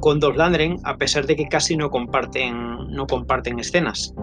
[0.00, 4.14] con Dolph Landren, a pesar de que casi no comparten, no comparten escenas.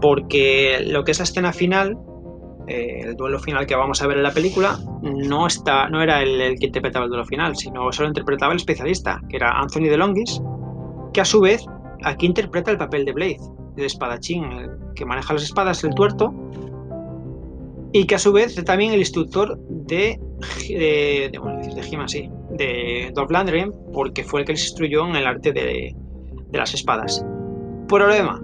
[0.00, 1.98] Porque lo que es la escena final,
[2.68, 6.22] eh, el duelo final que vamos a ver en la película, no, está, no era
[6.22, 10.40] el, que interpretaba el duelo final, sino solo interpretaba el especialista, que era Anthony DeLongis,
[11.12, 11.64] que a su vez
[12.04, 13.40] aquí interpreta el papel de Blade,
[13.76, 16.32] el espadachín, el que maneja las espadas, el tuerto,
[17.92, 20.18] y que a su vez también el instructor de,
[20.68, 25.26] de, de, de sí, de Dolph Landry porque fue el que les instruyó en el
[25.26, 25.94] arte de,
[26.52, 27.24] las espadas.
[27.88, 28.42] Problema.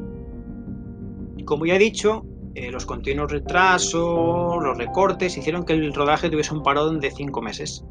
[1.46, 6.54] Como ya he dicho, eh, los continuos retrasos, los recortes, hicieron que el rodaje tuviese
[6.54, 7.84] un parón de cinco meses.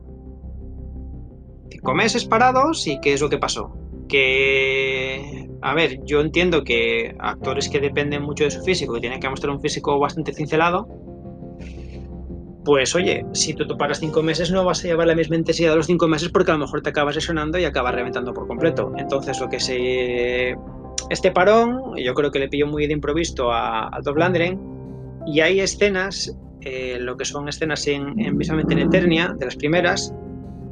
[1.71, 3.75] Cinco meses parados y ¿qué es lo que pasó?
[4.07, 9.19] Que, a ver, yo entiendo que actores que dependen mucho de su físico, que tienen
[9.19, 10.87] que mostrar un físico bastante cincelado,
[12.67, 15.69] pues oye, si tú te paras cinco meses no vas a llevar la misma intensidad
[15.69, 18.45] de los cinco meses porque a lo mejor te acabas lesionando y acabas reventando por
[18.45, 18.91] completo.
[18.97, 20.57] Entonces lo que se...
[21.09, 24.01] Este parón yo creo que le pilló muy de improviso a, a
[25.27, 30.13] y hay escenas, eh, lo que son escenas en, en, en Eternia, de las primeras,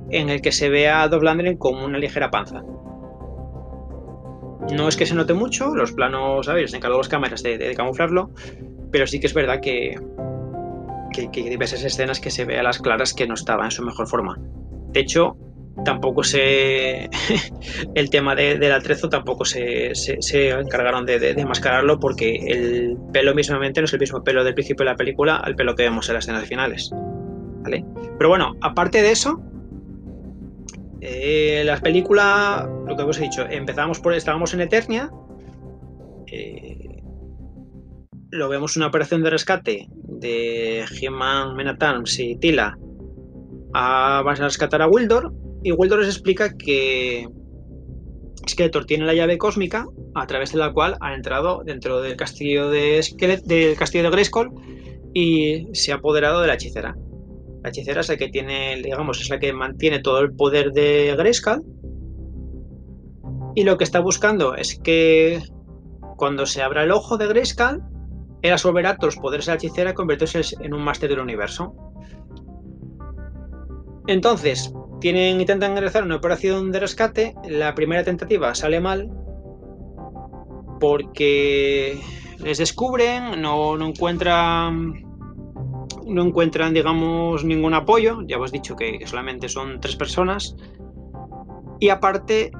[0.10, 2.62] en el que se ve a Dolph Landren con una ligera panza.
[4.74, 6.72] No es que se note mucho, los planos, ¿sabes?
[6.72, 8.32] Se encargó las cámaras de camuflarlo,
[8.92, 9.96] pero sí que es verdad que,
[11.16, 13.84] que, hay diversas escenas que se ve a las claras que no estaba en su
[13.84, 14.38] mejor forma.
[14.92, 15.38] De hecho,
[15.84, 17.10] tampoco se.
[17.96, 23.34] el tema de, del atrezo tampoco se, se, encargaron de, de, mascararlo porque el pelo
[23.34, 26.08] mismamente no es el mismo pelo del principio de la película al pelo que vemos
[26.10, 26.92] en las escenas finales.
[26.94, 27.84] ¿Vale?
[28.18, 29.42] Pero bueno, aparte de eso,
[31.02, 34.14] eh, la película, lo que hemos dicho, empezamos por.
[34.14, 35.12] Estábamos en Eternia.
[36.28, 36.85] Eh,
[38.36, 42.78] lo vemos una operación de rescate de He-Man, Menatams y Tila
[43.74, 47.28] a, van a rescatar a Wildor y Wildor les explica que
[48.48, 52.70] Skeletor tiene la llave cósmica a través de la cual ha entrado dentro del castillo
[52.70, 53.02] de
[53.46, 54.52] del castillo de Grayskull
[55.14, 56.96] y se ha apoderado de la hechicera.
[57.64, 61.16] La hechicera es la que tiene, digamos, es la que mantiene todo el poder de
[61.18, 61.64] Grayskull
[63.56, 65.42] y lo que está buscando es que
[66.18, 67.82] cuando se abra el ojo de Grayskull,
[68.52, 71.76] absorberá todos los poderes de la hechicera y convertirse en un máster del universo.
[74.08, 77.36] Entonces, tienen, intentan realizar una operación de rescate.
[77.48, 79.10] La primera tentativa sale mal
[80.80, 82.00] porque
[82.40, 85.06] les descubren, no, no encuentran
[86.06, 88.22] no encuentran, digamos, ningún apoyo.
[88.28, 90.56] Ya os he dicho que solamente son tres personas.
[91.80, 92.52] Y aparte,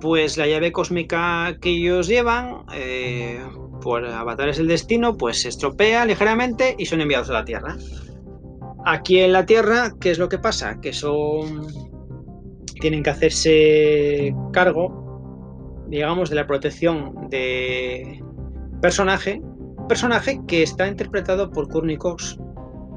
[0.00, 3.40] pues la llave cósmica que ellos llevan, eh,
[3.80, 7.76] por avatares del destino, pues se estropea ligeramente y son enviados a la Tierra.
[8.84, 10.80] Aquí en la Tierra, ¿qué es lo que pasa?
[10.80, 11.66] Que son.
[12.80, 18.22] tienen que hacerse cargo, digamos, de la protección de
[18.80, 19.42] personaje.
[19.88, 22.38] Personaje que está interpretado por Courtney Cox.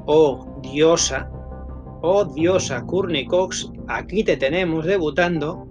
[0.06, 1.30] Oh, diosa.
[2.02, 3.72] Oh, diosa Courtney Cox.
[3.88, 5.69] Aquí te tenemos debutando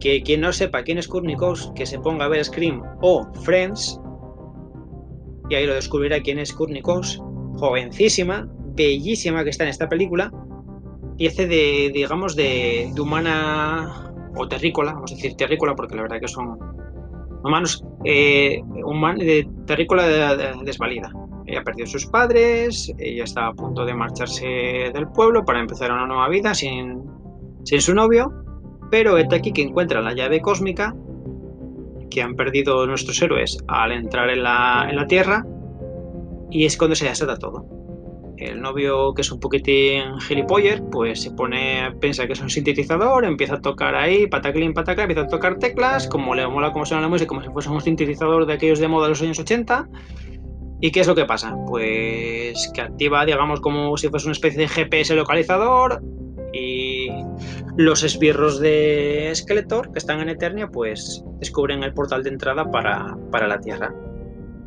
[0.00, 4.00] que quien no sepa quién es Cox, que se ponga a ver Scream o Friends,
[5.50, 7.20] y ahí lo descubrirá quién es Cox,
[7.56, 10.32] jovencísima, bellísima que está en esta película,
[11.16, 16.20] y hace de, digamos, de, humana o terrícola, vamos a decir terrícola porque la verdad
[16.20, 16.58] que son
[17.42, 18.62] humanos, eh,
[19.18, 21.12] de terrícola desvalida.
[21.46, 24.46] Ella perdió sus padres, ella estaba a punto de marcharse
[24.92, 27.02] del pueblo para empezar una nueva vida sin,
[27.64, 28.30] sin su novio,
[28.90, 30.94] pero es aquí que encuentra la llave cósmica
[32.10, 35.44] que han perdido nuestros héroes al entrar en la, en la Tierra
[36.50, 37.66] y es cuando se desata todo.
[38.38, 43.24] El novio, que es un poquitín gilipollas, pues se pone, piensa que es un sintetizador,
[43.24, 47.02] empieza a tocar ahí, pataclin, pataclin, empieza a tocar teclas, como le mola como suena
[47.02, 49.88] la música, como si fuese un sintetizador de aquellos de moda de los años 80.
[50.80, 51.56] ¿Y qué es lo que pasa?
[51.66, 56.00] Pues que activa, digamos, como si fuese una especie de GPS localizador,
[56.52, 56.97] y
[57.76, 63.16] los esbirros de Skeletor que están en Eternia pues descubren el portal de entrada para,
[63.46, 63.94] la Tierra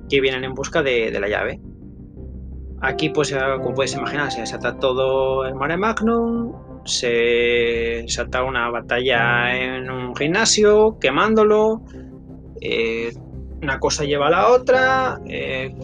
[0.09, 1.59] que vienen en busca de, la llave.
[2.81, 6.53] Aquí pues como puedes imaginar se desata todo el Mare Magnum,
[6.85, 11.81] se desata una batalla en un gimnasio quemándolo,
[12.59, 13.13] eh,
[13.61, 15.75] una cosa lleva a la otra, eh,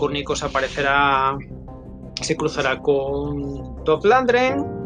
[0.43, 1.37] aparecerá,
[2.21, 4.76] se cruzará con Top Landren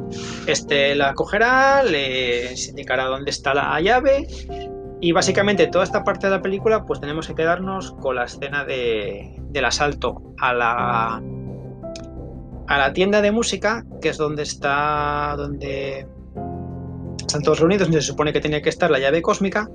[0.48, 4.28] este la cogerá, le indicará dónde está la llave
[5.02, 8.64] y básicamente toda esta parte de la película pues tenemos que quedarnos con la escena
[8.66, 11.22] del asalto a la
[12.68, 16.08] a la tienda de música, que es donde está donde
[17.20, 19.70] están todos reunidos, donde se supone que tenía que estar la llave cósmica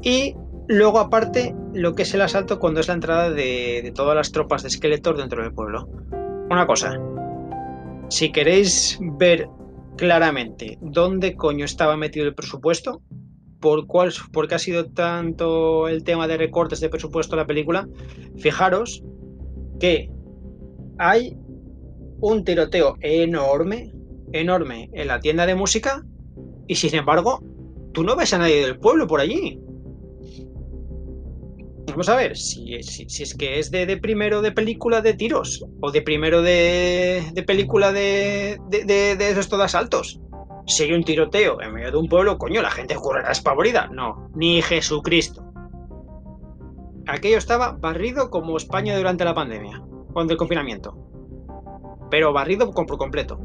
[0.00, 0.36] y
[0.68, 4.30] luego aparte lo que es el asalto cuando es la entrada de, de todas las
[4.30, 5.88] tropas de Skeletor dentro del pueblo.
[6.48, 6.98] Una cosa,
[8.10, 9.48] si queréis ver
[9.96, 13.00] claramente dónde coño estaba metido el presupuesto,
[13.60, 14.12] por cuál,
[14.48, 17.88] qué ha sido tanto el tema de recortes de presupuesto de la película,
[18.36, 19.02] fijaros
[19.78, 20.10] que
[20.98, 21.36] hay
[22.20, 23.92] un tiroteo enorme,
[24.32, 26.04] enorme en la tienda de música
[26.66, 27.42] y sin embargo,
[27.92, 29.60] tú no ves a nadie del pueblo por allí.
[31.90, 36.02] Vamos a ver, si, es que es de, primero de película de tiros o de
[36.02, 40.20] primero de, película de, de, asaltos.
[40.66, 43.88] Si hay un tiroteo en medio de un pueblo, coño, la gente correrá espavorida.
[43.88, 45.44] No, ni Jesucristo.
[47.06, 50.96] Aquello estaba barrido como España durante la pandemia, cuando el confinamiento.
[52.10, 53.40] Pero barrido por completo.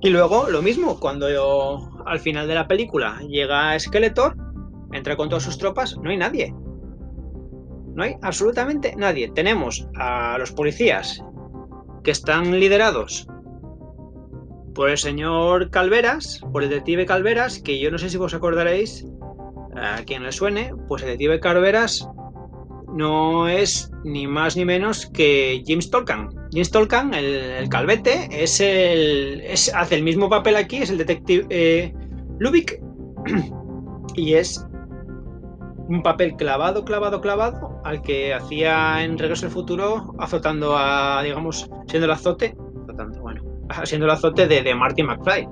[0.00, 1.26] Y luego, lo mismo, cuando
[2.06, 4.34] al final de la película llega Skeletor,
[4.92, 6.54] entra con todas sus tropas, no hay nadie.
[7.94, 9.30] No hay absolutamente nadie.
[9.34, 11.22] Tenemos a los policías
[12.02, 13.26] que están liderados
[14.74, 19.06] por el señor Calveras, por el detective Calveras, que yo no sé si vos acordaréis,
[19.74, 22.08] a quien le suene, pues el detective Calveras
[22.94, 26.28] no es ni más ni menos que James Tolkien.
[26.52, 29.44] James Tolkien, el, calvete, es el,
[29.74, 31.94] hace el mismo papel aquí, es el detective eh,
[32.38, 32.80] Lubick,
[34.16, 34.66] y es
[35.90, 41.68] un papel clavado, clavado, clavado al que hacía en Regreso al Futuro azotando a, digamos,
[41.88, 43.42] siendo el azote, azotando, bueno,
[43.82, 45.48] siendo el azote de, de Marty McFly.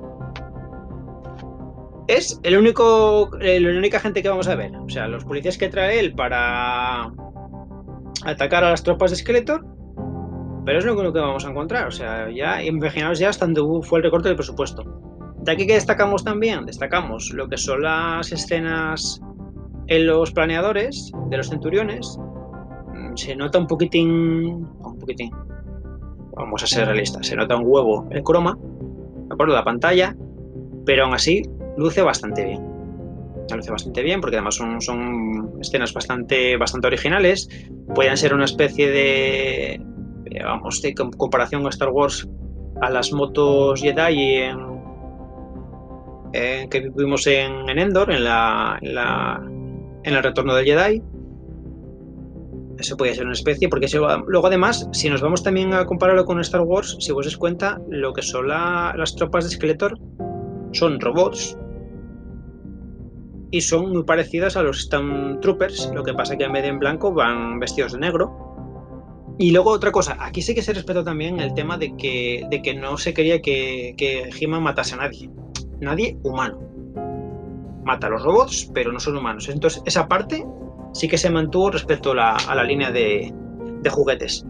[2.07, 4.71] Es el único, la única gente que vamos a ver.
[4.77, 7.11] O sea, los policías que trae él para
[8.25, 9.67] atacar a las tropas de Skeletor,
[10.65, 11.89] pero es lo único que vamos a encontrar.
[11.89, 14.85] O sea, ya imaginaos ya hasta donde fue el recorte del presupuesto.
[15.41, 19.21] De aquí que destacamos también, destacamos lo que son las escenas
[19.89, 22.19] en los planeadores de los centuriones
[22.95, 25.31] mm, se nota un poquitín, un poquitín,
[26.37, 29.55] vamos a ser realistas, se nota un huevo el croma, ¿de acuerdo?
[29.55, 30.15] La pantalla,
[30.87, 31.43] pero aún así
[31.77, 32.63] luce bastante bien.
[33.51, 37.49] lo hace bastante bien, porque además son, son escenas bastante, bastante originales.
[37.95, 39.81] Pueden ser una especie de,
[40.45, 42.29] vamos, de comparación a Star Wars
[42.81, 44.43] a las motos Jedi
[46.33, 49.43] en, que vimos en, Endor, en, la, en, la,
[50.09, 51.03] en el retorno del Jedi.
[52.79, 53.89] Eso podría ser una especie, porque
[54.27, 57.81] luego además, si nos vamos también a compararlo con Star Wars, si vos os cuenta,
[57.89, 59.99] lo que son las tropas de Skeletor
[60.73, 61.59] son robots
[63.51, 66.79] y son muy parecidas a los Stormtroopers, lo que pasa que en vez de en
[66.79, 68.47] blanco van vestidos de negro.
[69.39, 72.63] Y luego otra cosa, aquí sí que se respetó también el tema de que, de
[72.63, 75.31] que no se quería que, que He-Man matase a nadie.
[75.81, 76.68] Nadie humano.
[77.89, 79.49] Mata a los robots, pero no son humanos.
[79.49, 80.47] Entonces, esa parte
[80.93, 83.33] sí que se mantuvo respecto a la, línea de,
[83.81, 84.45] de juguetes.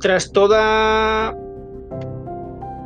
[0.00, 1.36] Tras toda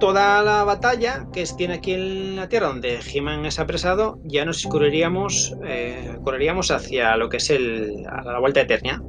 [0.03, 4.67] toda la batalla que tiene aquí en la Tierra, donde He-Man es apresado, ya nos
[4.67, 9.01] correríamos, eh, correríamos hacia lo que es el, a la vuelta de Eternia.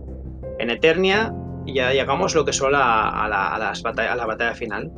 [0.60, 1.34] En Eternia
[1.66, 4.92] ya llegamos lo que son a, la, las batalla, a la batalla final.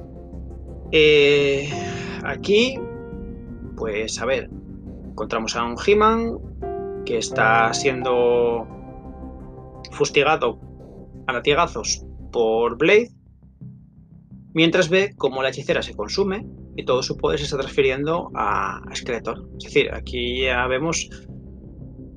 [0.91, 1.69] Eh,
[2.25, 2.77] aquí,
[3.77, 4.49] pues a ver,
[5.15, 6.37] encontramos a un He-Man
[7.05, 8.67] que está siendo
[9.91, 10.59] fustigado
[11.25, 13.11] a latigazos por Blade
[14.53, 16.45] mientras ve cómo la hechicera se consume
[16.75, 19.47] y todo su poder se está transfiriendo a Skeletor.
[19.57, 21.09] Es decir, aquí ya vemos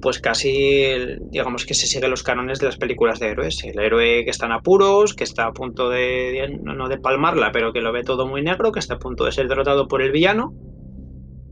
[0.00, 0.96] pues casi,
[1.30, 3.62] digamos que se siguen los cánones de las películas de héroes.
[3.62, 7.72] El héroe que está en apuros, que está a punto de, no de palmarla, pero
[7.72, 10.10] que lo ve todo muy negro, que está a punto de ser derrotado por el
[10.10, 10.52] villano.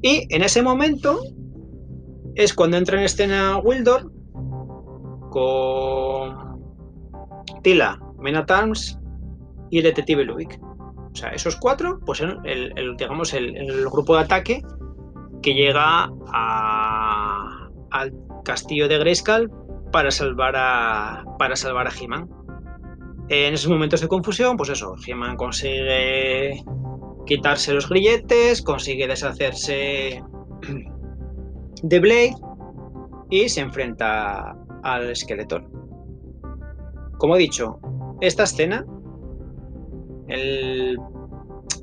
[0.02, 1.20] Y en ese momento
[2.34, 4.12] es cuando entra en escena Wildor
[5.30, 6.60] con
[7.62, 8.98] Tila, Menatams
[9.70, 10.60] y el detective Luik.
[10.62, 14.62] O sea, esos cuatro, pues son el, digamos, el, grupo de ataque
[15.42, 16.10] que llega
[17.90, 19.50] al castillo de Grayskull
[19.92, 22.28] para salvar a, para salvar a He-Man.
[23.28, 26.62] En esos momentos de confusión, pues eso, He-Man consigue
[27.26, 30.22] quitarse los grilletes, consigue deshacerse
[31.82, 32.36] de Blade
[33.30, 35.60] y se enfrenta al esqueleto.
[37.18, 37.78] Como he dicho,
[38.20, 38.86] esta escena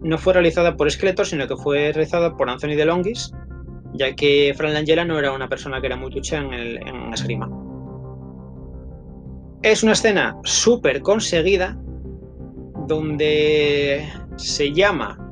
[0.01, 3.33] no fue realizada por Skeletor, sino que fue realizada por Anthony DeLongis,
[3.93, 7.13] ya que Fran Langella no era una persona que era muy tucha en, el, en
[7.13, 7.49] esgrima.
[9.61, 11.77] Es una escena súper conseguida,
[12.87, 15.22] donde se llama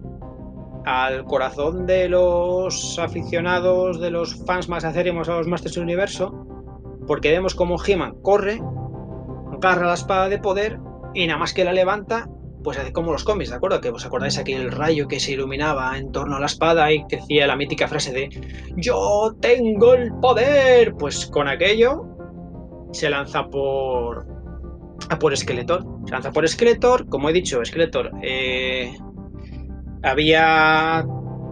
[0.86, 6.46] al corazón de los aficionados, de los fans más acérrimos a los Masters del Universo,
[7.08, 8.62] porque vemos como He-Man corre,
[9.54, 10.80] agarra la espada de poder
[11.14, 12.30] y nada más que la levanta
[12.64, 13.82] pues hace como los cómics, ¿de acuerdo?
[13.82, 17.18] Que os acordáis aquel rayo que se iluminaba en torno a la espada y que
[17.18, 18.30] decía la mítica frase de
[18.76, 20.94] Yo tengo el poder.
[20.96, 22.06] Pues con aquello
[22.92, 24.28] se lanza por
[25.10, 25.86] a por Skeletor.
[26.06, 27.08] Se lanza por Skeletor.
[27.10, 28.96] Como he dicho, Skeletor eh,
[30.04, 31.06] había,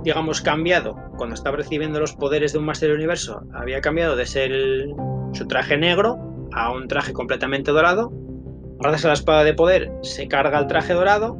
[0.03, 3.41] digamos, cambiado cuando estaba recibiendo los poderes de un Master Universo.
[3.53, 4.51] Había cambiado de ser
[5.33, 8.11] su traje negro a un traje completamente dorado
[8.79, 11.37] Gracias a la espada de poder se carga el traje dorado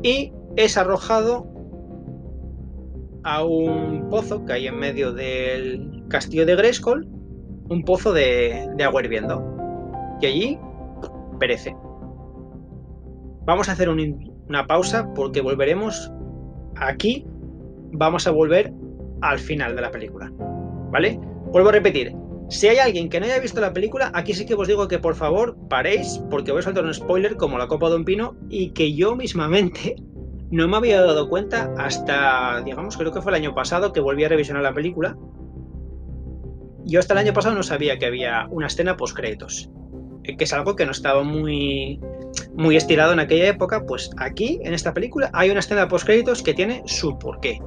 [0.00, 1.44] y es arrojado
[3.24, 7.08] a un pozo que hay en medio del castillo de Grayskull,
[7.68, 9.44] un pozo de, agua hirviendo.
[10.20, 10.58] Y allí
[11.40, 11.74] perece.
[13.44, 13.88] Vamos a hacer
[14.50, 16.12] una pausa porque volveremos
[16.76, 17.24] aquí.
[17.92, 18.72] Vamos a volver
[19.22, 20.30] al final de la película.
[20.90, 21.18] ¿Vale?
[21.52, 22.14] Vuelvo a repetir,
[22.48, 24.98] si hay alguien que no haya visto la película, aquí sí que os digo que
[24.98, 28.36] por favor paréis, porque voy a saltar un spoiler como la copa de un pino
[28.48, 29.94] y que yo mismamente
[30.50, 34.24] no me había dado cuenta hasta, digamos, creo que fue el año pasado que volví
[34.24, 35.16] a revisionar la película.
[36.84, 39.70] Yo hasta el año pasado no sabía que había una escena post créditos,
[40.24, 42.00] eh, que es algo que no estaba muy
[42.60, 46.42] muy estirado en aquella época, pues aquí en esta película hay una escena post créditos
[46.42, 47.58] que tiene su porqué.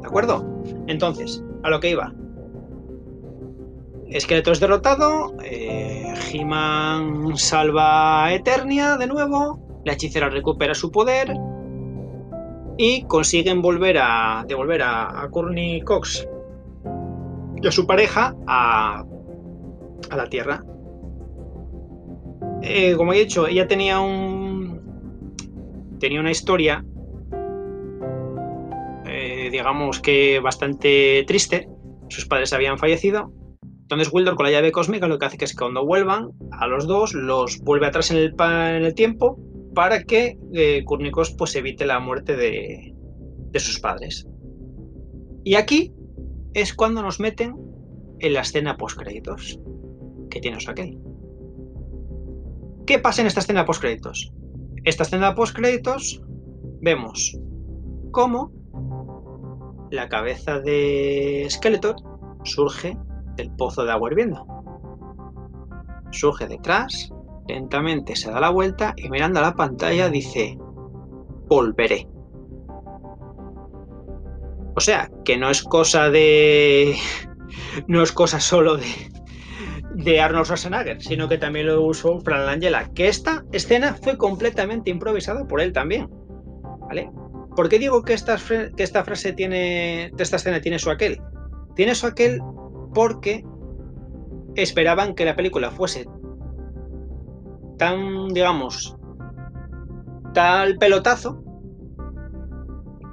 [0.00, 0.62] ¿De acuerdo?
[0.86, 2.14] Entonces, a lo que iba.
[4.08, 11.32] Esqueleto es derrotado, eh, He-Man salva a Eternia de nuevo, la hechicera recupera su poder
[12.76, 16.26] y consiguen volver a devolver a, a Courtney Cox
[17.62, 19.04] y a su pareja a
[20.10, 20.64] la Tierra.
[22.62, 24.80] Eh, como he dicho, ella tenía un
[25.98, 26.84] tenía una historia,
[29.06, 31.68] eh, digamos que bastante triste.
[32.08, 33.32] Sus padres habían fallecido
[33.90, 36.68] entonces Wildor con la llave cósmica lo que hace que es que cuando vuelvan a
[36.68, 39.36] los dos los vuelve atrás en el, tiempo
[39.74, 40.84] para que eh,
[41.36, 42.94] pues evite la muerte de,
[43.58, 44.28] sus padres.
[45.42, 45.92] Y aquí
[46.54, 47.56] es cuando nos meten
[48.20, 49.58] en la escena post-créditos
[50.30, 50.96] que tiene aquel.
[52.90, 54.32] ¿Qué pasa en esta escena post-créditos?
[54.82, 56.20] Esta escena post-créditos
[56.80, 57.38] vemos
[58.10, 58.50] cómo
[59.92, 61.94] la cabeza de Skeletor
[62.42, 62.98] surge
[63.36, 64.44] del pozo de agua hirviendo.
[66.10, 67.12] Surge detrás,
[67.46, 70.58] lentamente se da la vuelta y mirando a la pantalla dice,
[71.46, 72.08] volveré.
[74.74, 76.96] O sea, que no es cosa de...
[77.86, 78.84] No es cosa solo de,
[80.04, 84.90] de Arnold Schwarzenegger, sino que también lo usó Fran Langella, que esta escena fue completamente
[84.90, 86.08] improvisada por él también.
[86.80, 87.10] ¿Vale?
[87.54, 91.20] ¿Por qué digo que esta, frase tiene, esta escena tiene su aquel?
[91.74, 92.40] Tiene su aquel
[92.94, 93.44] porque
[94.54, 96.08] esperaban que la película fuese
[97.78, 98.96] tan, digamos,
[100.34, 101.42] tal pelotazo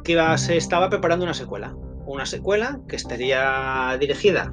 [0.03, 1.75] que se estaba preparando una secuela.
[2.05, 4.51] Una secuela que estaría dirigida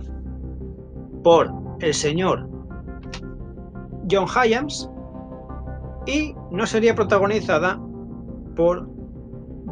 [1.23, 2.49] por el señor
[4.11, 4.91] John Hyams
[6.07, 7.81] y no sería protagonizada
[8.57, 8.89] por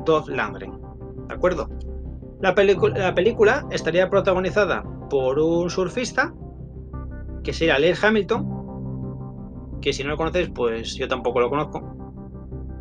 [0.05, 0.79] Dolph Langren.
[1.29, 1.69] ¿De acuerdo?
[2.41, 6.33] La, la película estaría protagonizada por un surfista
[7.45, 11.83] que sería Lee Hamilton, que si no lo conocéis, pues yo tampoco lo conozco.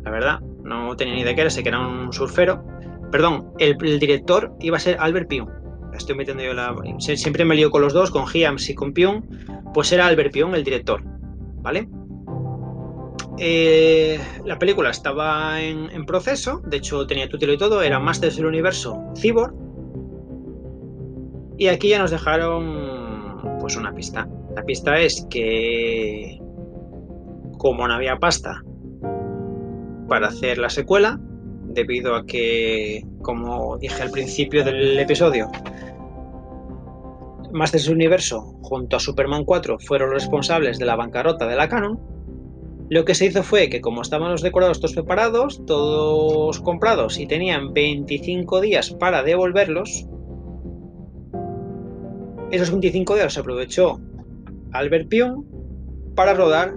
[0.04, 2.64] La verdad, no tenía ni idea que era, sé que era un surfero.
[3.10, 5.61] Perdón, el, director iba a ser Albert Pion.
[5.94, 6.74] Estoy metiendo yo la.
[6.98, 9.24] Siempre me lío con los dos, con Hyams y con Pion.
[9.74, 11.02] Pues era Albert Pion el director.
[11.62, 11.88] ¿Vale?
[13.38, 18.46] Eh, la película estaba en, proceso, de hecho tenía título y todo, era Masters del
[18.46, 19.54] Universo Cyborg.
[21.58, 24.28] Y aquí ya nos dejaron pues una pista.
[24.54, 26.40] La pista es que
[27.58, 28.62] como no había pasta
[30.08, 31.18] para hacer la secuela,
[31.72, 35.50] debido a que, como dije al principio del episodio,
[37.52, 42.00] Masters Universo junto a Superman 4 fueron los responsables de la bancarrota de la Canon,
[42.88, 47.26] lo que se hizo fue que como estaban los decorados todos preparados, todos comprados y
[47.26, 50.06] tenían 25 días para devolverlos,
[52.50, 53.98] esos 25 días se aprovechó
[54.72, 55.46] Albert Pion
[56.14, 56.74] para rodar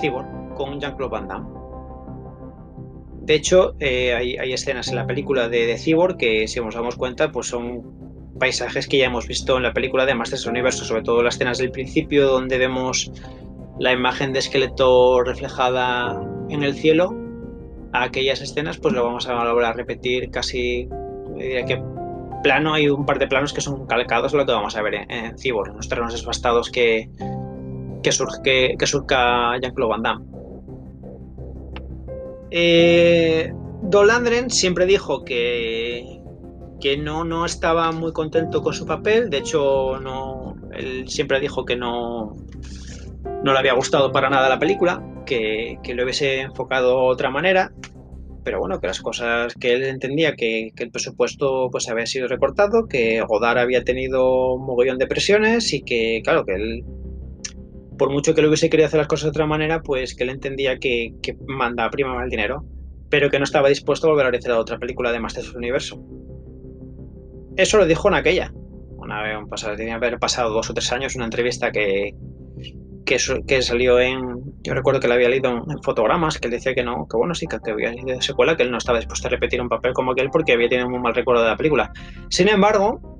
[0.00, 1.57] Cyborg con Jean-Claude Van Damme.
[3.28, 6.96] De hecho, eh, hay, escenas en la película de, de, Cyborg que, si nos damos
[6.96, 7.82] cuenta, pues son
[8.38, 11.58] paisajes que ya hemos visto en la película de Masters Universo, sobre todo las escenas
[11.58, 13.12] del principio donde vemos
[13.78, 16.18] la imagen de esqueleto reflejada
[16.48, 17.14] en el cielo,
[17.92, 20.88] aquellas escenas, pues lo vamos a volver a repetir casi,
[21.36, 21.82] diría que
[22.42, 25.10] plano, hay un par de planos que son calcados lo que vamos a ver en,
[25.10, 27.10] en Cyborg, los terrenos desbastados que,
[28.02, 30.37] que, surge, que, surca Jean-Claude Van Damme.
[32.50, 36.20] Eh, Dolandren siempre dijo que,
[36.80, 41.64] que no, no estaba muy contento con su papel, de hecho no, él siempre dijo
[41.64, 42.36] que no,
[43.42, 47.72] no le había gustado para nada la película, que, lo hubiese enfocado de otra manera,
[48.44, 52.86] pero bueno, que las cosas que él entendía que, el presupuesto pues había sido recortado,
[52.88, 56.84] que Godard había tenido un mogollón de presiones y que, claro, que él,
[57.98, 60.30] por mucho que le hubiese querido hacer las cosas de otra manera, pues que él
[60.30, 62.64] entendía que, que manda prima el dinero,
[63.10, 66.00] pero que no estaba dispuesto a volver a realizar otra película de Masters Universo.
[67.56, 68.52] Eso lo dijo en aquella.
[68.96, 72.14] Una vez pasado, tenía que haber pasado dos o tres años, una entrevista que,
[73.04, 74.20] que, salió en.
[74.62, 77.34] Yo recuerdo que la había leído en, fotogramas, que él decía que no, que bueno,
[77.34, 80.12] sí, que, había sido secuela, que él no estaba dispuesto a repetir un papel como
[80.12, 81.90] aquel porque había tenido un mal recuerdo de la película.
[82.28, 83.17] Sin embargo,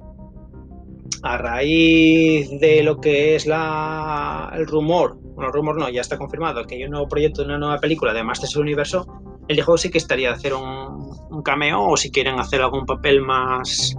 [1.22, 6.18] a raíz de lo que es la, el rumor, bueno, el rumor no, ya está
[6.18, 9.06] confirmado, que hay un nuevo proyecto de una nueva película de Masters del Universo,
[9.48, 12.84] él dijo sí que estaría de hacer un, un cameo o si quieren hacer algún
[12.86, 13.96] papel más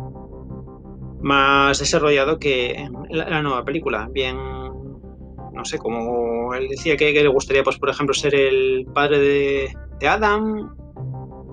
[1.21, 7.63] más desarrollado que la, nueva película, bien no sé, como él decía que, le gustaría,
[7.63, 10.73] pues, por ejemplo, ser el padre de, Adam,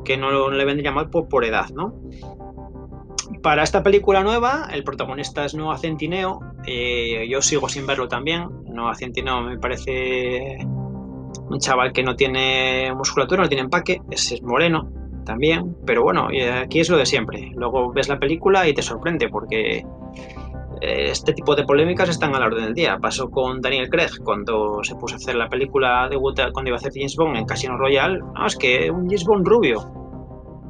[0.05, 1.93] que no, le vendría mal por, edad, ¿no?
[3.43, 6.41] Para esta película nueva, el protagonista es Noah Centineo.
[6.67, 8.49] Eh, yo sigo sin verlo también.
[8.67, 10.59] Noah Centineo me parece
[11.49, 14.91] un chaval que no tiene musculatura, no tiene empaque, es, moreno
[15.25, 16.29] también, pero bueno,
[16.63, 17.51] aquí es lo de siempre.
[17.55, 19.85] Luego ves la película y te sorprende porque
[20.81, 22.99] eh, este tipo de polémicas están a la orden del día.
[22.99, 26.79] Pasó con Daniel Craig cuando se puso a hacer la película de cuando iba a
[26.79, 28.19] hacer James Bond en Casino Royale.
[28.19, 30.06] No, es que un James Bond rubio.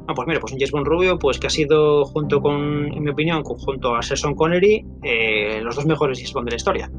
[0.07, 3.03] Ah, pues mira, pues un James Bond rubio, pues que ha sido junto con, en
[3.03, 6.91] mi opinión, junto a Serson Connery, eh, los dos mejores James Bond de la historia.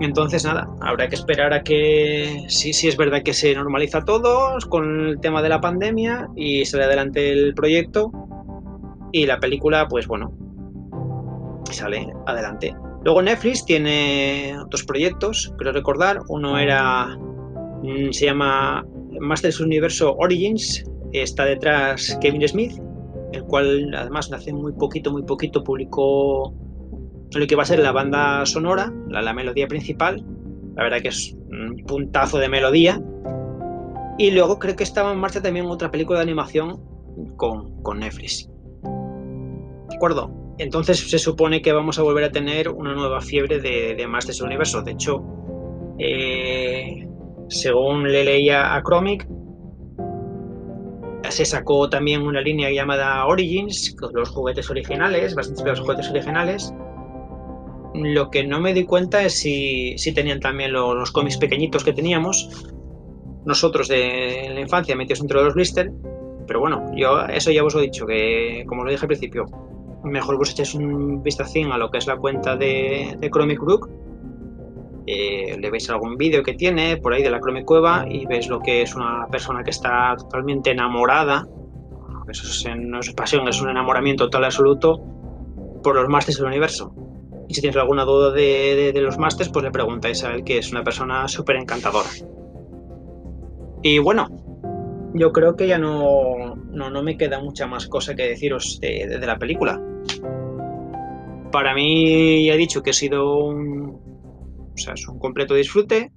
[0.00, 4.58] Entonces, nada, habrá que esperar a que sí, sí es verdad que se normaliza todo
[4.68, 8.10] con el tema de la pandemia y sale adelante el proyecto
[9.12, 10.32] y la película, pues bueno,
[11.70, 12.74] sale adelante.
[13.04, 16.20] Luego Netflix tiene otros proyectos, creo recordar.
[16.28, 17.16] Uno era,
[17.82, 18.84] mm, se llama
[19.20, 20.84] Masters Universo Origins.
[21.12, 22.72] Está detrás Kevin Smith,
[23.32, 26.54] el cual además hace muy poquito, muy poquito publicó
[27.34, 30.24] lo que va a ser la banda sonora, la, melodía principal.
[30.74, 33.02] La verdad que es un puntazo de melodía.
[34.18, 36.80] Y luego creo que estaba en marcha también otra película de animación
[37.36, 38.50] con, con Netflix.
[38.82, 40.30] ¿De acuerdo?
[40.58, 44.44] Entonces se supone que vamos a volver a tener una nueva fiebre de, de ese
[44.44, 44.82] universo.
[44.82, 45.24] De hecho,
[45.98, 47.08] eh,
[47.48, 49.26] según le leía a Chromic,
[51.32, 56.72] se sacó también una línea llamada Origins, con los juguetes originales, bastante los juguetes originales.
[57.94, 61.84] Lo que no me di cuenta es si, si tenían también los, los, cómics pequeñitos
[61.84, 62.66] que teníamos,
[63.44, 65.90] nosotros de la infancia metidos dentro de los blister.
[66.46, 69.46] Pero bueno, yo eso ya os he dicho, que como lo dije al principio,
[70.04, 73.88] mejor vos echéis un vistacín a lo que es la cuenta de, de Chromic Brook.
[75.06, 78.48] Eh, le veis algún vídeo que tiene por ahí de la Chromic Cueva y veis
[78.48, 81.46] lo que es una persona que está totalmente enamorada.
[82.28, 85.00] Eso es, no es pasión, es un enamoramiento total absoluto
[85.82, 86.94] por los masters del universo.
[87.48, 90.70] Y si tienes alguna duda de, los masters, pues le preguntáis a él, que es
[90.70, 92.08] una persona súper encantadora.
[93.82, 94.28] Y bueno,
[95.14, 99.08] yo creo que ya no, no, no, me queda mucha más cosa que deciros de,
[99.08, 99.82] de, de, la película.
[101.50, 103.81] Para mí, ya he dicho que ha sido un,
[104.74, 106.12] o sea, es un completo disfrute.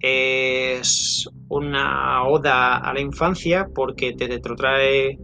[0.00, 5.18] Es una oda a la infancia porque te retrotrae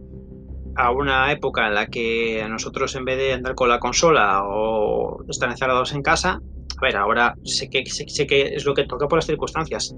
[0.75, 5.25] a una época en la que nosotros en vez de andar con la consola o
[5.27, 6.39] estar encerrados en casa,
[6.77, 9.93] a ver, ahora sé que, sé, que es lo que toca por las circunstancias,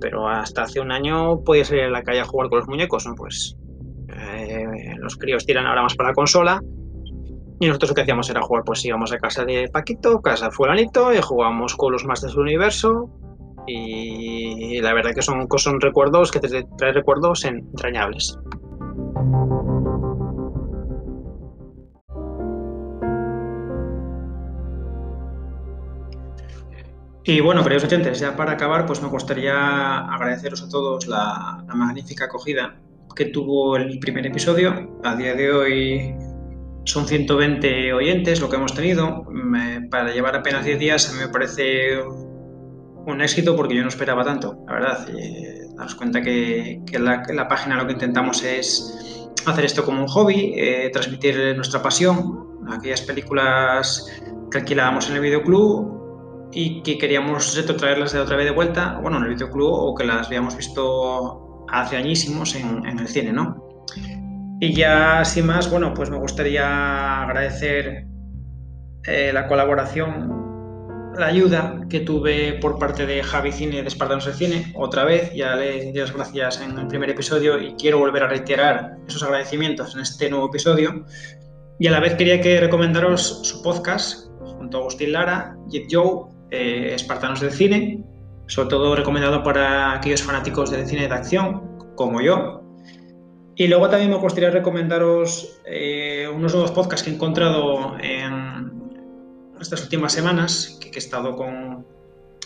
[0.00, 3.06] pero hasta hace un año podías ir a la calle a jugar con los muñecos,
[3.06, 3.14] ¿no?
[3.14, 3.56] Pues
[4.08, 6.62] eh, los críos tiran ahora más para la consola
[7.60, 10.50] y nosotros lo que hacíamos era jugar, pues íbamos a casa de Paquito, casa de
[10.52, 13.10] fulanito, y jugábamos con los Masters del Universo
[13.66, 18.38] y la verdad que son, son recuerdos que te traen recuerdos entrañables.
[27.28, 32.26] Y bueno, queridos oyentes, ya para acabar, pues me gustaría agradeceros a todos la, magnífica
[32.26, 32.76] acogida
[33.16, 34.96] que tuvo el primer episodio.
[35.02, 36.14] A día de hoy
[36.86, 39.24] son 120 oyentes lo que hemos tenido.
[39.90, 44.24] Para llevar apenas 10 días a mí me parece un éxito porque yo no esperaba
[44.24, 45.08] tanto, la verdad.
[45.08, 50.08] Y daros cuenta que, que la, página lo que intentamos es hacer esto como un
[50.08, 54.06] hobby, eh, transmitir nuestra pasión, aquellas películas
[54.50, 59.18] que alquilábamos en el videoclub y que queríamos retrotraerlas de otra vez de vuelta, bueno,
[59.18, 63.65] en el videoclub o que las habíamos visto hace añísimos en el cine, ¿no?
[64.60, 68.06] Y ya sin más, bueno, pues me gustaría agradecer
[69.04, 74.34] eh, la colaboración, la ayuda que tuve por parte de Javi Cine de Espartanos del
[74.34, 74.72] Cine.
[74.74, 78.28] Otra vez, ya le di las gracias en el primer episodio y quiero volver a
[78.28, 81.04] reiterar esos agradecimientos en este nuevo episodio.
[81.78, 86.30] Y a la vez quería que recomendaros su podcast junto a Agustín Lara, Jet Joe,
[86.50, 88.02] eh, Espartanos del Cine,
[88.46, 92.65] sobre todo recomendado para aquellos fanáticos del cine de acción, como yo.
[93.56, 98.70] Y luego también me gustaría recomendaros eh, unos nuevos podcasts que he encontrado en
[99.60, 101.86] estas últimas semanas, que, he estado con,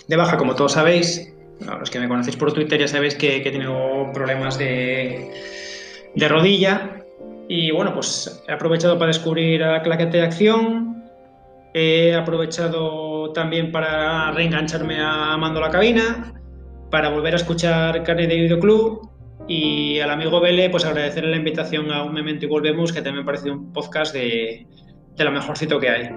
[0.07, 1.35] de baja, como todos sabéis.
[1.79, 5.33] Los que me conocéis por Twitter ya sabéis que, que he tenido problemas de,
[6.15, 7.05] de rodilla.
[7.49, 10.91] Y bueno, pues he aprovechado para descubrir a Claquete de Acción,
[11.73, 16.35] He aprovechado también para reengancharme a Mando la Cabina,
[16.91, 19.10] para volver a escuchar Carne de Videoclub
[19.49, 23.25] y al amigo Vele, pues agradecerle la invitación a Un Memento y Volvemos, que también
[23.25, 24.67] me parece un podcast de,
[25.17, 26.09] de lo mejorcito que hay.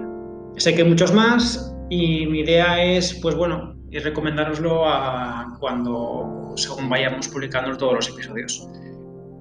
[0.56, 6.52] Sé que hay muchos más y mi idea es, pues bueno, y recomendároslo a cuando,
[6.56, 8.68] según vayamos publicando todos los episodios.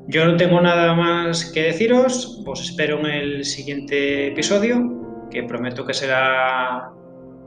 [0.07, 5.85] Yo no tengo nada más que deciros, os espero en el siguiente episodio que prometo
[5.85, 6.91] que será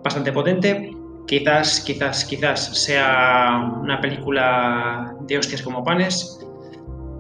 [0.02, 0.90] bastante potente.
[1.26, 6.38] Quizás, quizás, quizás sea una película de hostias como panes,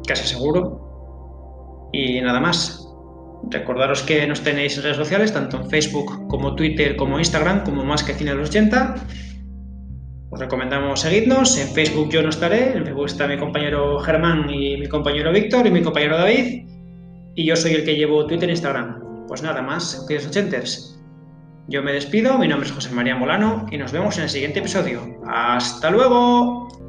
[0.06, 1.90] casi seguro.
[1.92, 2.82] Y nada más.
[3.48, 7.84] Recordaros que nos tenéis en redes sociales, tanto en Facebook como Twitter como Instagram, como
[7.84, 8.94] más que cine de los 80.
[10.30, 11.58] Os recomendamos seguirnos.
[11.58, 15.66] En Facebook yo no estaré, en Facebook está mi compañero Germán y mi compañero Víctor
[15.66, 16.64] y mi compañero David.
[17.34, 19.26] Y yo soy el que llevo Twitter e Instagram.
[19.28, 20.95] Pues nada más, queridos ochenters.
[21.68, 24.60] Yo me despido, mi nombre es José María Molano y nos vemos en el siguiente
[24.60, 25.20] episodio.
[25.26, 26.85] ¡Hasta luego!